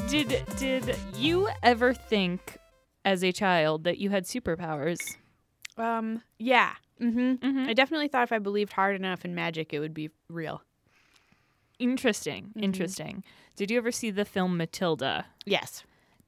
Did 0.10 0.44
did 0.58 0.96
you 1.18 1.50
ever 1.64 1.94
think 1.94 2.58
as 3.04 3.24
a 3.24 3.32
child 3.32 3.84
that 3.86 3.98
you 3.98 4.10
had 4.12 4.26
superpowers? 4.26 5.00
Um, 5.78 6.22
yeah. 6.38 6.74
Mm-hmm. 7.02 7.34
Mhm. 7.46 7.68
I 7.68 7.74
definitely 7.74 8.08
thought 8.08 8.24
if 8.24 8.32
I 8.32 8.40
believed 8.40 8.74
hard 8.74 8.96
enough 8.96 9.26
in 9.26 9.36
magic, 9.36 9.74
it 9.74 9.80
would 9.80 9.94
be 9.94 10.12
real. 10.30 10.62
Interesting. 11.80 12.54
Interesting. 12.56 13.24
Did 13.56 13.72
you 13.72 13.78
ever 13.78 13.92
see 13.92 14.12
the 14.12 14.26
film 14.26 14.58
Matilda? 14.58 15.26
Yes. 15.46 15.84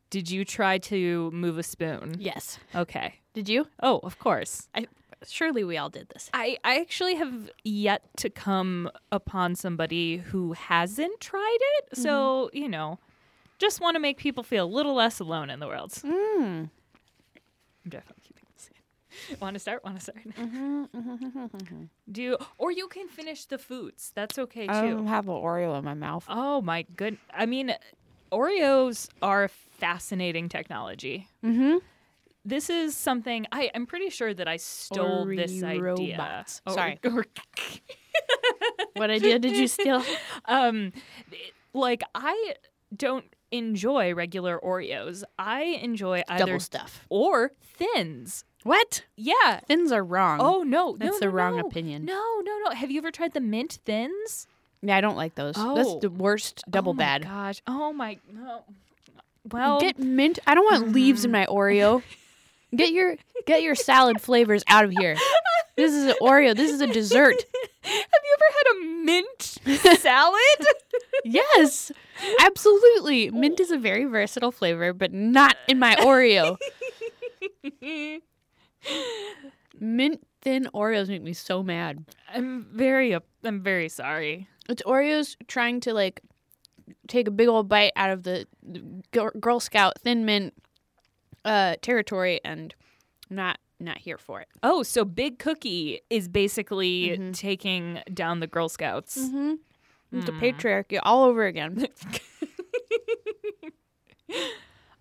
Did 0.10 0.30
you 0.30 0.44
try 0.44 0.78
to 0.80 1.32
move 1.32 1.58
a 1.58 1.64
spoon? 1.64 2.16
Yes. 2.20 2.60
Okay. 2.76 3.16
Did 3.34 3.48
you? 3.48 3.68
Oh, 3.82 4.00
of 4.00 4.20
course. 4.20 4.68
I 4.76 4.88
surely 5.26 5.64
we 5.64 5.78
all 5.78 5.90
did 5.90 6.10
this. 6.10 6.30
I, 6.34 6.58
I 6.64 6.80
actually 6.80 7.16
have 7.16 7.50
yet 7.64 8.04
to 8.18 8.30
come 8.30 8.90
upon 9.12 9.56
somebody 9.56 10.18
who 10.18 10.54
hasn't 10.54 11.20
tried 11.22 11.58
it. 11.78 11.98
So, 11.98 12.50
you 12.54 12.68
know, 12.68 13.00
just 13.60 13.82
want 13.82 13.96
to 13.96 14.00
make 14.00 14.18
people 14.18 14.44
feel 14.44 14.66
a 14.66 14.72
little 14.74 14.94
less 14.94 15.20
alone 15.20 15.50
in 15.50 15.60
the 15.60 15.68
world. 15.68 15.92
Mm. 15.92 16.70
I'm 17.84 17.90
definitely 17.90 18.24
keeping 18.28 18.44
this 18.54 18.70
in. 19.32 19.38
Want 19.40 19.54
to 19.56 19.60
start? 19.60 19.84
Want 19.84 20.00
to 20.00 20.04
start? 20.04 20.18
Do 22.12 22.22
you, 22.22 22.38
or 22.58 22.72
you 22.72 22.88
can 22.88 23.08
finish 23.08 23.46
the 23.46 23.58
foods. 23.58 24.12
That's 24.16 24.38
okay 24.38 24.68
too. 24.68 24.72
I 24.74 25.10
have 25.10 25.28
an 25.28 25.36
Oreo 25.36 25.78
in 25.78 25.84
my 25.86 25.94
mouth. 25.94 26.26
oh 26.30 26.62
my 26.62 26.86
good. 26.96 27.18
I 27.34 27.46
mean, 27.46 27.74
Oreos 28.32 29.10
are 29.22 29.48
fascinating 29.48 30.50
technology. 30.50 31.28
Mm-hmm. 31.44 31.78
This 32.46 32.70
is 32.70 32.96
something 32.96 33.46
I, 33.52 33.70
I'm 33.76 33.86
pretty 33.86 34.10
sure 34.10 34.34
that 34.34 34.48
I 34.48 34.56
stole 34.58 35.26
this 35.26 35.62
idea. 35.64 36.46
Or- 36.66 36.74
Sorry. 36.74 37.00
or- 37.04 37.26
What 38.94 39.10
idea 39.10 39.38
did 39.40 39.56
you 39.56 39.68
steal? 39.68 40.04
um 40.46 40.92
it- 41.32 41.54
like 41.74 42.02
I 42.16 42.56
don't 42.96 43.26
enjoy 43.52 44.14
regular 44.14 44.60
Oreos. 44.60 45.24
I 45.38 45.64
enjoy 45.82 46.24
either 46.28 46.46
Double 46.46 46.60
stuff. 46.60 47.06
or 47.10 47.52
thins. 47.64 48.44
What? 48.64 49.04
Yeah. 49.16 49.62
Thins 49.68 49.92
are 49.92 50.04
wrong. 50.04 50.40
Oh 50.42 50.64
no, 50.64 50.96
That's 50.98 51.14
no, 51.14 51.20
the 51.20 51.30
wrong 51.30 51.58
no. 51.58 51.68
opinion. 51.68 52.06
No, 52.06 52.42
no, 52.44 52.60
no. 52.66 52.72
Have 52.72 52.92
you 52.92 52.98
ever 53.00 53.12
tried 53.12 53.34
the 53.34 53.40
mint 53.40 53.80
thins? 53.86 54.48
yeah, 54.82 54.98
I 54.98 55.02
don't 55.02 55.18
like 55.18 55.36
those. 55.36 55.56
Oh. 55.58 55.76
That's 55.76 55.96
the 56.02 56.08
oh. 56.08 56.18
worst. 56.18 56.64
Double 56.70 56.92
oh 56.92 56.96
my 56.96 57.04
bad. 57.04 57.24
Gosh. 57.24 57.62
Oh 57.68 57.94
my. 57.94 58.18
No. 58.32 58.64
Well, 59.52 59.80
Get 59.80 59.98
mint. 59.98 60.40
I 60.46 60.56
don't 60.56 60.66
want 60.66 60.92
leaves 60.94 61.24
in 61.24 61.32
my 61.32 61.46
Oreo. 61.50 62.04
Get 62.76 62.92
your 62.92 63.16
get 63.46 63.62
your 63.62 63.76
salad 63.76 64.20
flavors 64.22 64.64
out 64.68 64.84
of 64.84 64.92
here. 64.92 65.16
This 65.78 65.94
is 65.94 66.06
an 66.06 66.16
Oreo. 66.22 66.56
This 66.56 66.72
is 66.72 66.82
a 66.82 66.88
dessert. 66.88 67.36
have 67.82 67.94
you 68.24 68.36
ever 68.36 68.58
had 68.58 68.76
a 68.76 68.86
mint 69.06 69.42
salad? 70.00 70.34
Yes, 71.26 71.92
absolutely. 72.40 73.32
Mint 73.32 73.60
is 73.60 73.72
a 73.72 73.78
very 73.78 74.06
versatile 74.06 74.52
flavor, 74.52 74.94
but 74.94 75.12
not 75.12 75.58
in 75.68 75.78
my 75.78 75.96
Oreo. 75.96 76.58
Mint 79.80 80.26
thin 80.42 80.70
Oreos 80.74 81.10
make 81.10 81.22
me 81.24 81.34
so 81.34 81.64
mad. 81.64 82.06
I'm 82.34 82.66
very. 82.72 83.14
up- 83.14 83.26
I'm 83.44 83.62
very 83.62 83.90
sorry. 83.90 84.48
It's 84.70 84.82
Oreos 84.84 85.36
trying 85.48 85.82
to 85.82 85.94
like 85.94 86.22
take 87.08 87.28
a 87.28 87.32
big 87.32 87.48
old 87.48 87.68
bite 87.68 87.92
out 87.96 88.12
of 88.12 88.24
the 88.24 88.46
Girl 89.40 89.60
Scout 89.60 90.00
thin 90.00 90.24
mint 90.26 90.54
uh, 91.44 91.76
territory, 91.82 92.40
and 92.46 92.74
not 93.30 93.60
not 93.80 93.98
here 93.98 94.18
for 94.18 94.42
it. 94.42 94.48
Oh, 94.64 94.84
so 94.84 95.06
Big 95.06 95.40
Cookie 95.40 96.02
is 96.10 96.28
basically 96.28 97.10
Mm-hmm. 97.10 97.32
taking 97.32 98.00
down 98.14 98.40
the 98.40 98.48
Girl 98.48 98.70
Scouts. 98.70 99.18
Mm-hmm. 99.18 99.54
It's 100.14 100.30
a 100.30 100.32
patriarchy 100.32 101.00
all 101.04 101.26
over 101.26 101.46
again. 101.46 101.88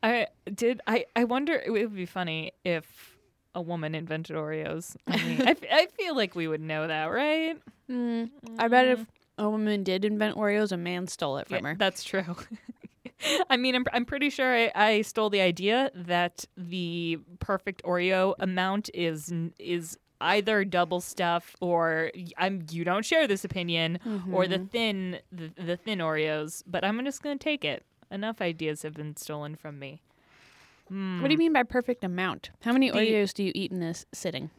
I 0.02 0.26
did. 0.52 0.80
I. 0.86 1.06
I 1.16 1.24
wonder. 1.24 1.54
It 1.54 1.70
would 1.70 1.94
be 1.94 2.06
funny 2.06 2.52
if 2.64 3.16
a 3.54 3.62
woman 3.62 3.94
invented 3.94 4.36
Oreos. 4.36 4.96
I 5.06 5.16
mean, 5.16 5.42
I, 5.42 5.50
f- 5.52 5.64
I 5.70 5.86
feel 5.96 6.14
like 6.14 6.34
we 6.34 6.46
would 6.46 6.60
know 6.60 6.86
that, 6.86 7.06
right? 7.06 7.56
Mm, 7.90 8.30
I 8.58 8.68
bet 8.68 8.86
if 8.88 9.06
a 9.38 9.48
woman 9.48 9.82
did 9.82 10.04
invent 10.04 10.36
Oreos, 10.36 10.70
a 10.72 10.76
man 10.76 11.06
stole 11.06 11.38
it 11.38 11.48
from 11.48 11.56
Yeah, 11.64 11.70
her. 11.70 11.74
That's 11.76 12.04
true. 12.04 12.24
I 13.50 13.56
mean, 13.56 13.74
I'm, 13.74 13.84
I'm 13.92 14.04
pretty 14.04 14.30
sure 14.30 14.54
I, 14.54 14.70
I 14.74 15.02
stole 15.02 15.30
the 15.30 15.40
idea 15.40 15.90
that 15.94 16.44
the 16.56 17.18
perfect 17.40 17.82
Oreo 17.84 18.34
amount 18.38 18.90
is 18.94 19.32
is 19.58 19.98
either 20.20 20.64
double 20.64 21.00
stuff 21.00 21.54
or 21.60 22.10
I'm 22.38 22.64
you 22.70 22.84
don't 22.84 23.04
share 23.04 23.26
this 23.26 23.44
opinion 23.44 23.98
or 24.32 24.46
the 24.46 24.56
mm-hmm. 24.56 24.64
thin 24.66 25.18
the, 25.30 25.52
the 25.56 25.76
thin 25.76 25.98
Oreos. 25.98 26.62
But 26.66 26.84
I'm 26.84 27.02
just 27.04 27.22
gonna 27.22 27.38
take 27.38 27.64
it. 27.64 27.84
Enough 28.10 28.40
ideas 28.40 28.82
have 28.82 28.94
been 28.94 29.16
stolen 29.16 29.56
from 29.56 29.78
me. 29.78 30.00
Hmm. 30.88 31.20
What 31.20 31.28
do 31.28 31.32
you 31.32 31.38
mean 31.38 31.52
by 31.52 31.64
perfect 31.64 32.04
amount? 32.04 32.50
How 32.62 32.72
many 32.72 32.90
The- 32.90 32.98
Oreos 32.98 33.34
do 33.34 33.42
you 33.42 33.52
eat 33.54 33.72
in 33.72 33.80
this 33.80 34.06
sitting? 34.12 34.50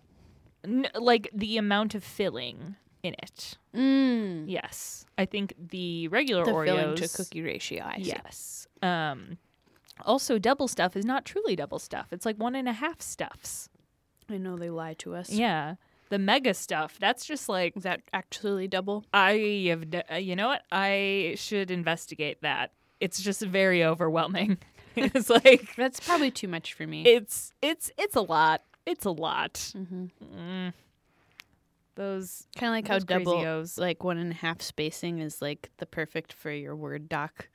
N- 0.66 0.90
like 0.96 1.30
the 1.34 1.58
amount 1.58 1.96
of 1.96 2.04
filling 2.04 2.76
in 3.08 3.16
it. 3.24 3.58
Mm. 3.76 4.46
Yes, 4.48 5.06
I 5.18 5.26
think 5.26 5.54
the 5.58 6.08
regular 6.10 6.46
The 6.46 6.52
Oreos 6.52 6.66
filling 6.66 6.96
to 6.98 7.08
cookie 7.10 7.42
ratio. 7.42 7.84
I. 7.84 7.96
Yes. 7.98 8.68
Um, 8.82 9.38
Also, 10.06 10.38
double 10.38 10.68
stuff 10.68 10.96
is 10.96 11.06
not 11.06 11.26
truly 11.26 11.56
double 11.56 11.80
stuff. 11.80 12.08
It's 12.12 12.26
like 12.26 12.38
one 12.38 12.54
and 12.56 12.68
a 12.70 12.74
half 12.74 13.02
stuffs. 13.02 13.70
I 14.30 14.38
know 14.38 14.56
they 14.58 14.70
lie 14.70 14.94
to 14.96 15.16
us. 15.16 15.30
Yeah. 15.32 15.76
The 16.10 16.20
mega 16.20 16.54
stuff, 16.54 16.98
that's 17.00 17.26
just 17.26 17.50
like 17.50 17.76
Is 17.76 17.84
that 17.84 18.02
actually 18.14 18.68
double? 18.68 19.04
I 19.14 19.66
have, 19.70 19.90
d- 19.90 20.04
uh, 20.12 20.16
you 20.16 20.36
know 20.36 20.48
what? 20.48 20.62
I 20.72 21.34
should 21.38 21.70
investigate 21.72 22.42
that. 22.44 22.72
It's 23.00 23.20
just 23.22 23.42
very 23.42 23.84
overwhelming. 23.84 24.58
it's 24.96 25.30
like 25.30 25.76
That's 25.76 26.00
probably 26.00 26.32
too 26.32 26.48
much 26.48 26.74
for 26.74 26.86
me. 26.88 27.04
it's 27.06 27.52
it's 27.62 27.92
it's 27.98 28.16
a 28.16 28.22
lot. 28.22 28.62
It's 28.86 29.04
a 29.06 29.12
lot. 29.12 29.54
mm-hmm. 29.76 30.06
Mm. 30.40 30.74
Those 31.98 32.48
Kind 32.56 32.70
of 32.70 32.76
like 32.76 32.88
how 32.88 33.00
double, 33.00 33.34
crazy-os. 33.34 33.78
like 33.78 34.04
one 34.04 34.18
and 34.18 34.32
a 34.32 34.36
half 34.36 34.62
spacing 34.62 35.20
is 35.20 35.42
like 35.42 35.70
the 35.78 35.86
perfect 35.86 36.32
for 36.32 36.52
your 36.52 36.76
Word 36.76 37.10
doc, 37.10 37.50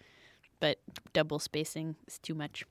but 0.61 0.79
double 1.15 1.39
spacing 1.39 1.97
is 2.07 2.19
too 2.19 2.35
much. 2.35 2.65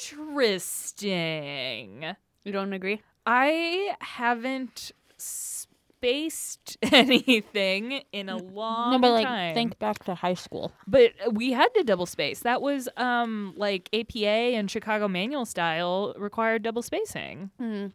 interesting. 0.00 2.04
You 2.44 2.52
don't 2.52 2.72
agree? 2.72 3.02
I 3.26 3.94
haven't 4.00 4.92
spaced 5.18 6.78
anything 6.82 8.02
in 8.12 8.28
a 8.30 8.38
long 8.38 9.00
time. 9.02 9.54
Think 9.54 9.78
back 9.78 10.04
to 10.04 10.14
high 10.14 10.34
school. 10.34 10.72
But 10.86 11.12
we 11.30 11.52
had 11.52 11.68
to 11.74 11.84
double 11.84 12.06
space. 12.06 12.40
That 12.40 12.62
was 12.62 12.88
um 12.96 13.52
like 13.56 13.90
APA 13.92 14.26
and 14.56 14.70
Chicago 14.70 15.08
manual 15.08 15.44
style 15.44 16.14
required 16.16 16.62
double 16.62 16.82
spacing. 16.82 17.50
Hmm. 17.58 17.86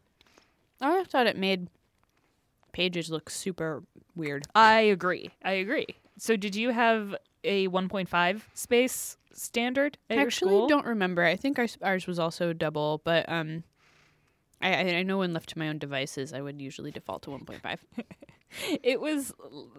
I 0.82 1.06
thought 1.06 1.26
it 1.26 1.38
made 1.38 1.70
pages 2.76 3.10
look 3.10 3.30
super 3.30 3.84
weird. 4.16 4.46
I 4.54 4.82
agree. 4.82 5.30
I 5.44 5.54
agree. 5.54 5.88
So 6.18 6.36
did 6.36 6.56
you 6.56 6.70
have 6.72 7.16
a 7.44 7.68
1.5 7.70 8.50
space 8.54 9.18
standard 9.34 9.98
at 10.10 10.18
I 10.18 10.20
your 10.20 10.28
actually 10.28 10.56
school? 10.56 10.68
don't 10.68 10.86
remember. 10.86 11.24
I 11.24 11.36
think 11.38 11.58
ours, 11.58 11.78
ours 11.82 12.06
was 12.06 12.20
also 12.20 12.52
double, 12.54 13.02
but 13.04 13.28
um, 13.30 13.64
I, 14.62 14.74
I 14.74 14.96
I 14.98 15.04
know 15.04 15.20
when 15.20 15.34
left 15.34 15.50
to 15.50 15.60
my 15.60 15.70
own 15.70 15.78
devices, 15.78 16.34
I 16.34 16.42
would 16.42 16.62
usually 16.62 16.92
default 16.92 17.24
to 17.24 17.30
1.5. 17.32 17.86
it 18.84 19.00
was 19.00 19.34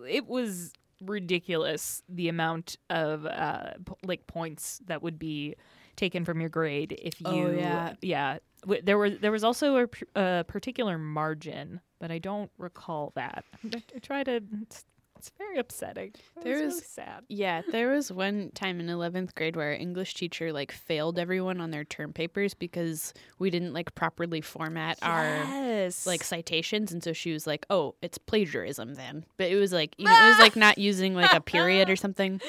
it 0.09 0.27
was 0.27 0.73
ridiculous 1.03 2.03
the 2.09 2.29
amount 2.31 2.77
of 2.89 3.27
uh 3.27 3.73
p- 3.85 3.93
like 4.03 4.27
points 4.27 4.81
that 4.87 5.03
would 5.03 5.19
be 5.19 5.55
taken 5.97 6.25
from 6.25 6.41
your 6.41 6.51
grade 6.51 6.99
if 7.03 7.15
oh, 7.25 7.35
you 7.35 7.47
Oh, 7.47 7.51
yeah. 7.51 7.95
yeah 8.03 8.39
W- 8.63 8.83
there 8.83 8.99
was 8.99 9.19
there 9.19 9.33
was 9.33 9.45
also 9.45 9.87
a 10.15 10.45
particular 10.47 10.99
margin 10.99 11.81
but 11.99 12.11
i 12.11 12.19
don't 12.19 12.51
recall 12.59 13.13
that 13.17 13.45
i, 13.65 13.83
I 13.95 13.99
try 14.01 14.25
to 14.25 14.41
it's, 14.63 14.85
it's 15.19 15.31
very 15.39 15.59
upsetting 15.59 16.13
There 16.43 16.53
was 16.55 16.61
is- 16.61 16.73
really 16.75 16.85
sad 16.87 17.25
Yeah, 17.29 17.63
there 17.73 17.91
was 17.91 18.13
one 18.13 18.51
time 18.55 18.81
in 18.81 18.87
11th 18.87 19.35
grade 19.35 19.57
where 19.57 19.69
our 19.69 19.73
English 19.73 20.13
teacher 20.15 20.53
like 20.53 20.71
failed 20.73 21.19
everyone 21.19 21.59
on 21.61 21.71
their 21.71 21.85
term 21.85 22.13
papers 22.13 22.53
because 22.53 23.15
we 23.39 23.49
didn't 23.49 23.73
like 23.73 23.95
properly 23.95 24.43
format 24.43 24.99
our 25.01 25.25
yes 25.25 26.07
like 26.07 26.23
citations 26.23 26.93
and 26.93 27.03
so 27.03 27.13
she 27.15 27.33
was 27.33 27.47
like, 27.47 27.65
"Oh, 27.71 27.95
it's 28.03 28.19
plagiarism 28.19 28.95
then." 28.95 29.25
But 29.39 29.49
it 29.51 29.57
was 29.57 29.73
like, 29.73 29.95
you 29.99 30.05
know, 30.05 30.25
it 30.27 30.29
was 30.29 30.39
like 30.39 30.55
not 30.57 30.77
using 30.79 31.15
like 31.15 31.33
a 31.33 31.41
period 31.41 31.89
or 31.89 31.97
something. 31.97 32.41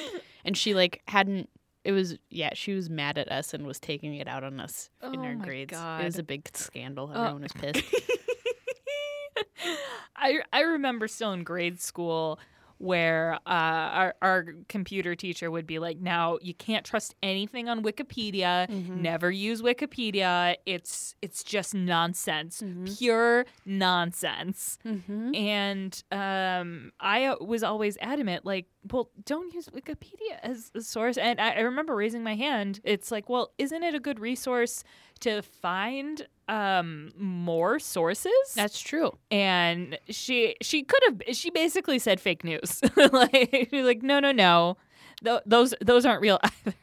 And 0.44 0.56
she 0.56 0.74
like 0.74 1.00
hadn't 1.08 1.48
it 1.88 1.92
was 1.92 2.18
yeah, 2.28 2.50
she 2.52 2.74
was 2.74 2.90
mad 2.90 3.16
at 3.16 3.32
us 3.32 3.54
and 3.54 3.66
was 3.66 3.80
taking 3.80 4.14
it 4.16 4.28
out 4.28 4.44
on 4.44 4.60
us 4.60 4.90
in 5.02 5.20
Oh 5.20 5.24
our 5.24 5.34
my 5.34 5.42
grades. 5.42 5.72
It 5.72 6.04
was 6.04 6.18
a 6.18 6.22
big 6.22 6.46
scandal. 6.52 7.10
Oh. 7.14 7.18
Everyone 7.18 7.42
was 7.44 7.52
pissed. 7.52 7.82
I 10.14 10.40
I 10.52 10.60
remember 10.60 11.08
still 11.08 11.32
in 11.32 11.44
grade 11.44 11.80
school 11.80 12.38
where 12.78 13.34
uh, 13.46 13.48
our 13.48 14.14
our 14.22 14.46
computer 14.68 15.14
teacher 15.14 15.50
would 15.50 15.66
be 15.66 15.78
like, 15.78 15.98
"Now 15.98 16.38
you 16.40 16.54
can't 16.54 16.84
trust 16.84 17.14
anything 17.22 17.68
on 17.68 17.82
Wikipedia. 17.82 18.68
Mm-hmm. 18.68 19.02
Never 19.02 19.30
use 19.30 19.62
Wikipedia. 19.62 20.56
It's 20.66 21.14
it's 21.22 21.42
just 21.44 21.74
nonsense, 21.74 22.62
Mm-hmm. 22.62 22.84
pure 22.96 23.44
nonsense." 23.92 24.78
mm-hmm. 24.86 25.34
And 25.34 26.02
um, 26.12 26.92
I 27.00 27.34
was 27.40 27.62
always 27.62 27.96
adamant, 28.00 28.44
like, 28.44 28.66
well, 28.92 29.10
don't 29.24 29.52
use 29.52 29.68
Wikipedia 29.68 30.38
as 30.42 30.70
a 30.74 30.80
source. 30.80 31.16
And 31.18 31.40
I, 31.40 31.52
I 31.54 31.60
remember 31.60 31.94
raising 31.94 32.22
my 32.22 32.34
hand. 32.34 32.80
It's 32.84 33.10
like, 33.10 33.28
well, 33.28 33.52
isn't 33.58 33.82
it 33.82 33.94
a 33.94 34.00
good 34.00 34.18
resource 34.20 34.84
to 35.20 35.42
find 35.42 36.26
um, 36.48 37.10
more 37.18 37.78
sources? 37.78 38.32
That's 38.54 38.80
true. 38.80 39.16
and 39.30 39.98
she 40.08 40.56
she 40.62 40.82
could 40.82 41.02
have 41.06 41.36
she 41.36 41.50
basically 41.50 41.98
said 41.98 42.20
fake 42.20 42.44
news. 42.44 42.80
like 43.12 43.68
she's 43.70 43.84
like, 43.84 44.02
no, 44.02 44.20
no, 44.20 44.32
no, 44.32 44.76
Th- 45.24 45.40
those 45.46 45.74
those 45.80 46.06
aren't 46.06 46.20
real 46.22 46.38
either. 46.44 46.74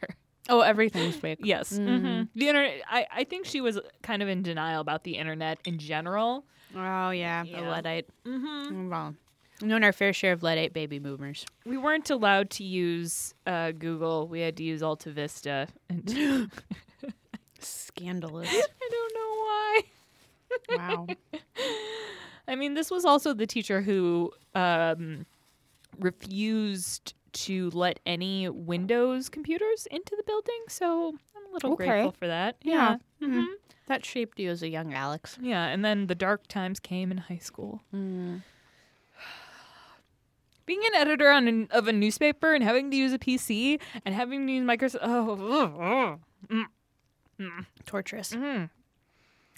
Oh, 0.48 0.60
everything's 0.60 1.16
fake. 1.16 1.40
yes, 1.42 1.72
Mhm. 1.72 2.00
hmm 2.00 2.22
the 2.38 2.48
internet. 2.48 2.80
I 2.88 3.06
I 3.12 3.24
think 3.24 3.46
she 3.46 3.60
was 3.60 3.80
kind 4.02 4.22
of 4.22 4.28
in 4.28 4.42
denial 4.42 4.80
about 4.80 5.02
the 5.04 5.16
internet 5.16 5.58
in 5.64 5.78
general. 5.78 6.44
Oh 6.76 7.10
yeah, 7.10 7.42
the 7.42 7.48
Yeah. 7.50 7.68
Luddite. 7.70 8.06
Mm-hmm. 8.24 8.88
Well, 8.90 9.14
known 9.62 9.82
our 9.82 9.92
fair 9.92 10.12
share 10.12 10.32
of 10.32 10.42
Luddite 10.42 10.72
baby 10.72 10.98
boomers. 10.98 11.46
We 11.64 11.78
weren't 11.78 12.10
allowed 12.10 12.50
to 12.50 12.64
use 12.64 13.34
uh, 13.46 13.72
Google. 13.72 14.28
We 14.28 14.40
had 14.40 14.56
to 14.58 14.62
use 14.62 14.82
Alta 14.82 15.10
Vista. 15.10 15.66
And 15.88 16.06
Scandalous. 17.66 18.48
I 18.52 18.88
don't 18.90 19.14
know 19.14 19.32
why. 19.44 19.80
wow. 20.76 21.06
I 22.48 22.54
mean, 22.54 22.74
this 22.74 22.90
was 22.90 23.04
also 23.04 23.34
the 23.34 23.46
teacher 23.46 23.80
who 23.82 24.32
um, 24.54 25.26
refused 25.98 27.14
to 27.32 27.70
let 27.70 27.98
any 28.06 28.48
Windows 28.48 29.28
computers 29.28 29.86
into 29.90 30.14
the 30.16 30.22
building. 30.22 30.60
So 30.68 31.14
I'm 31.36 31.50
a 31.50 31.52
little 31.52 31.72
Okay. 31.72 31.86
grateful 31.86 32.12
for 32.12 32.26
that. 32.28 32.56
Yeah. 32.62 32.96
Yeah. 33.20 33.28
Mhm. 33.28 33.40
Mhm. 33.42 33.46
That 33.88 34.04
shaped 34.04 34.38
you 34.40 34.50
as 34.50 34.62
a 34.62 34.68
young 34.68 34.94
Alex. 34.94 35.36
Yeah. 35.40 35.66
And 35.66 35.84
then 35.84 36.06
the 36.06 36.14
dark 36.14 36.46
times 36.48 36.80
came 36.80 37.10
in 37.10 37.18
high 37.18 37.38
school. 37.38 37.82
Mm. 37.94 38.42
Being 40.66 40.82
an 40.88 40.94
editor 40.96 41.30
on 41.30 41.46
an, 41.46 41.68
of 41.70 41.86
a 41.86 41.92
newspaper 41.92 42.52
and 42.52 42.64
having 42.64 42.90
to 42.90 42.96
use 42.96 43.12
a 43.12 43.18
PC 43.20 43.80
and 44.04 44.12
having 44.12 44.44
to 44.48 44.52
use 44.52 44.64
Microsoft. 44.64 44.98
Oh, 45.02 46.18
mm, 46.48 46.64
mm, 47.40 47.66
Torturous. 47.84 48.32
mm. 48.32 48.70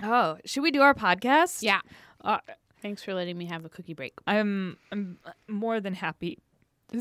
oh, 0.02 0.38
should 0.44 0.62
we 0.62 0.70
do 0.70 0.80
our 0.82 0.94
podcast? 0.94 1.62
Yeah. 1.62 1.80
Uh, 2.22 2.38
Thanks 2.80 3.02
for 3.02 3.12
letting 3.14 3.36
me 3.36 3.46
have 3.46 3.64
a 3.64 3.68
cookie 3.68 3.94
break. 3.94 4.14
I'm 4.26 4.76
I'm 4.92 5.18
more 5.48 5.80
than 5.80 5.94
happy 5.94 6.38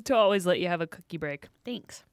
to 0.06 0.16
always 0.16 0.46
let 0.46 0.60
you 0.60 0.68
have 0.68 0.82
a 0.82 0.88
cookie 0.88 1.18
break. 1.18 1.48
Thanks. 1.64 2.04